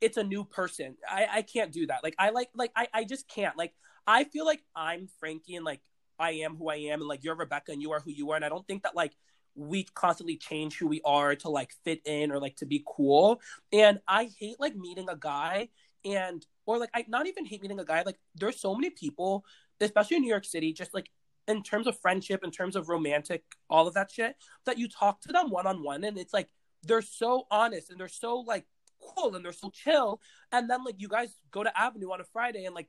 [0.00, 2.02] it's a new person i i can't do that.
[2.02, 3.56] Like i like like i i just can't.
[3.56, 3.72] Like
[4.06, 5.80] i feel like i'm frankie and like
[6.18, 8.36] i am who i am and like you're rebecca and you are who you are
[8.36, 9.12] and i don't think that like
[9.54, 13.40] we constantly change who we are to like fit in or like to be cool.
[13.72, 15.68] And i hate like meeting a guy
[16.04, 19.44] and or like i not even hate meeting a guy like there's so many people
[19.80, 21.10] especially in new york city just like
[21.48, 25.20] in terms of friendship in terms of romantic all of that shit that you talk
[25.20, 26.48] to them one on one and it's like
[26.84, 28.66] they're so honest and they're so like
[29.00, 30.20] cool and they're so chill
[30.52, 32.88] and then like you guys go to avenue on a friday and like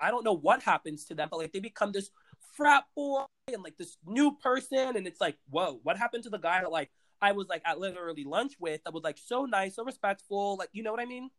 [0.00, 2.10] i don't know what happens to them but like they become this
[2.56, 6.38] frat boy and like this new person and it's like whoa what happened to the
[6.38, 6.90] guy that like
[7.22, 10.68] i was like at literally lunch with that was like so nice so respectful like
[10.72, 11.30] you know what i mean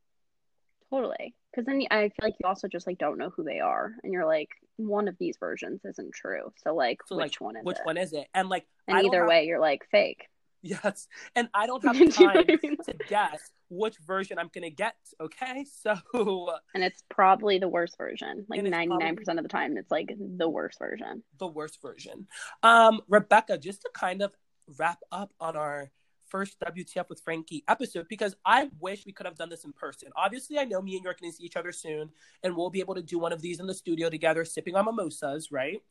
[0.90, 1.36] Totally.
[1.52, 4.14] Because then I feel like you also just like don't know who they are, and
[4.14, 6.52] you're like, one of these versions isn't true.
[6.64, 7.86] So like, So, which like, one is which it?
[7.86, 10.28] one is it and like And either have- way, you're like fake.
[10.64, 12.78] yes and i don't have Do you know time I mean?
[12.78, 15.96] to guess which version i'm gonna get okay so
[16.74, 18.46] And it's probably the worst version.
[18.50, 21.22] Like ninety nine percent of the time, it's like the worst version.
[21.38, 22.28] the worst version.
[22.64, 24.34] Um, Rebecca, just to kind of
[24.80, 25.92] wrap up on our
[26.30, 30.10] first WTF with Frankie episode because I wish we could have done this in person.
[30.16, 32.10] Obviously, I know me and you are going to see each other soon,
[32.44, 34.86] and we'll be able to do one of these in the studio together, sipping on
[34.86, 35.82] mimosas, right?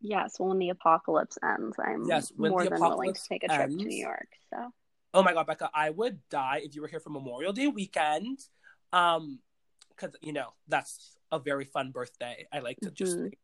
[0.00, 3.60] Yes, when the apocalypse ends, I'm Yes, more the than willing to take a trip
[3.60, 3.76] ends.
[3.82, 4.28] to New York.
[4.50, 4.72] So
[5.14, 8.40] Oh my god, Becca, I would die if you were here for Memorial Day weekend.
[8.92, 9.38] Um,
[9.90, 12.46] because you know that's a very fun birthday.
[12.52, 13.30] I like to just Mhm.
[13.30, 13.38] think.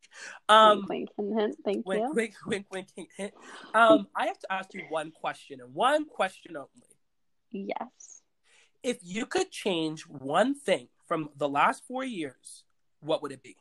[0.49, 1.57] Um, wink, wink, hint.
[1.65, 2.13] Thank wink, you.
[2.15, 3.35] wink, wink, wink, hint, hint.
[3.75, 6.69] Um, I have to ask you one question and one question only.
[7.51, 8.23] Yes.
[8.83, 12.65] If you could change one thing from the last four years,
[13.01, 13.57] what would it be?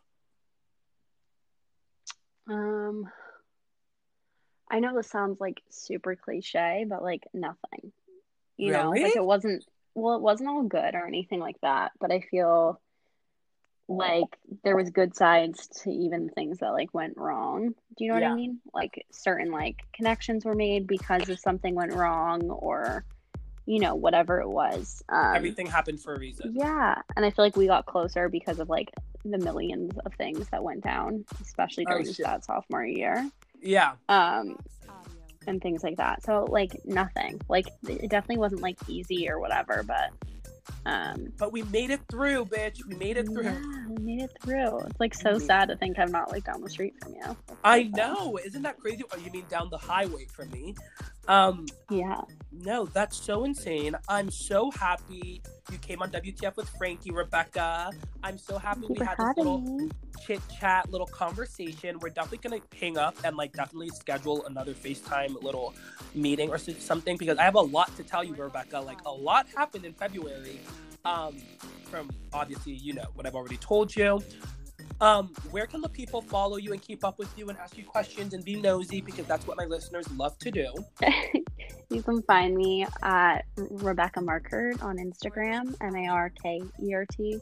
[2.47, 3.11] Um,
[4.69, 7.91] I know this sounds like super cliche, but like nothing.
[8.57, 9.03] You know, Really?
[9.03, 9.65] like it wasn't,
[9.95, 12.79] well, it wasn't all good or anything like that, but I feel
[13.89, 17.69] like there was good sides to even things that like went wrong.
[17.97, 18.31] Do you know what Yeah.
[18.33, 18.59] I mean?
[18.73, 23.03] Like certain like connections were made because of something went wrong or,
[23.65, 25.01] you know, whatever it was.
[25.09, 26.53] Um, Everything happened for a reason.
[26.55, 28.89] yeah, and I feel like we got closer because of like
[29.25, 32.25] the millions of things that went down, especially Oh, during shit.
[32.25, 33.27] that sophomore year,
[33.59, 33.93] Yeah.
[34.07, 34.55] um,
[35.47, 36.23] and things like that.
[36.23, 40.11] So like nothing, like it definitely wasn't like easy or whatever, but
[40.85, 42.85] um, But we made it through, bitch.
[42.87, 43.43] We made it through.
[43.43, 43.59] yeah,
[43.99, 44.79] made it through.
[44.79, 47.37] It's like so sad to think I'm not like down the street from you.
[47.63, 48.39] I know.
[48.43, 49.03] Isn't that crazy?
[49.11, 50.75] Oh, you mean down the highway from me?
[51.27, 52.21] Um, Yeah,
[52.51, 53.95] no, that's so insane.
[54.07, 55.41] I'm so happy
[55.71, 57.91] you came on WTF with Frankie, Rebecca.
[58.23, 59.89] I'm so happy thank we had this little
[60.25, 61.99] chit chat, little conversation.
[61.99, 65.75] We're definitely gonna hang up and like definitely schedule another FaceTime little
[66.15, 68.79] meeting or something because I have a lot to tell you, Rebecca.
[68.79, 70.59] Like a lot happened in February.
[71.05, 71.37] Um,
[71.85, 74.21] from obviously, you know, what I've already told you.
[75.01, 77.85] Um, where can the people follow you and keep up with you and ask you
[77.85, 80.73] questions and be nosy because that's what my listeners love to do.
[81.89, 87.05] you can find me at Rebecca Markert on Instagram, M A R K E R
[87.05, 87.39] T.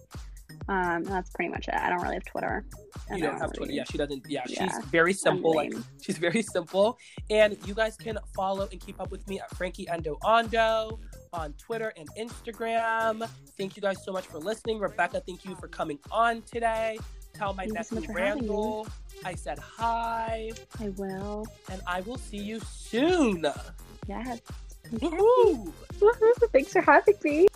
[0.70, 1.74] Um, that's pretty much it.
[1.74, 2.66] I don't really have Twitter.
[3.10, 3.62] You I don't have Twitter.
[3.64, 4.24] really- Yeah, she doesn't.
[4.30, 5.54] Yeah, she's Yeah, very simple.
[5.56, 6.98] Like she's very simple.
[7.30, 11.00] And you guys can follow and keep up with me at Frankie Endo Ondo
[11.34, 13.28] on Twitter and Instagram.
[13.58, 14.80] Thank you guys so much for listening.
[14.80, 16.98] Rebecca, thank you for coming on today.
[17.34, 18.50] Tell my Thank so nephew much for having me.
[18.50, 18.88] Randall
[19.24, 21.46] I said hi, I will.
[21.72, 23.46] and I will see you soon.
[24.08, 24.42] Yes.
[24.92, 25.72] Woohoo!
[26.54, 27.48] Thanks for having me.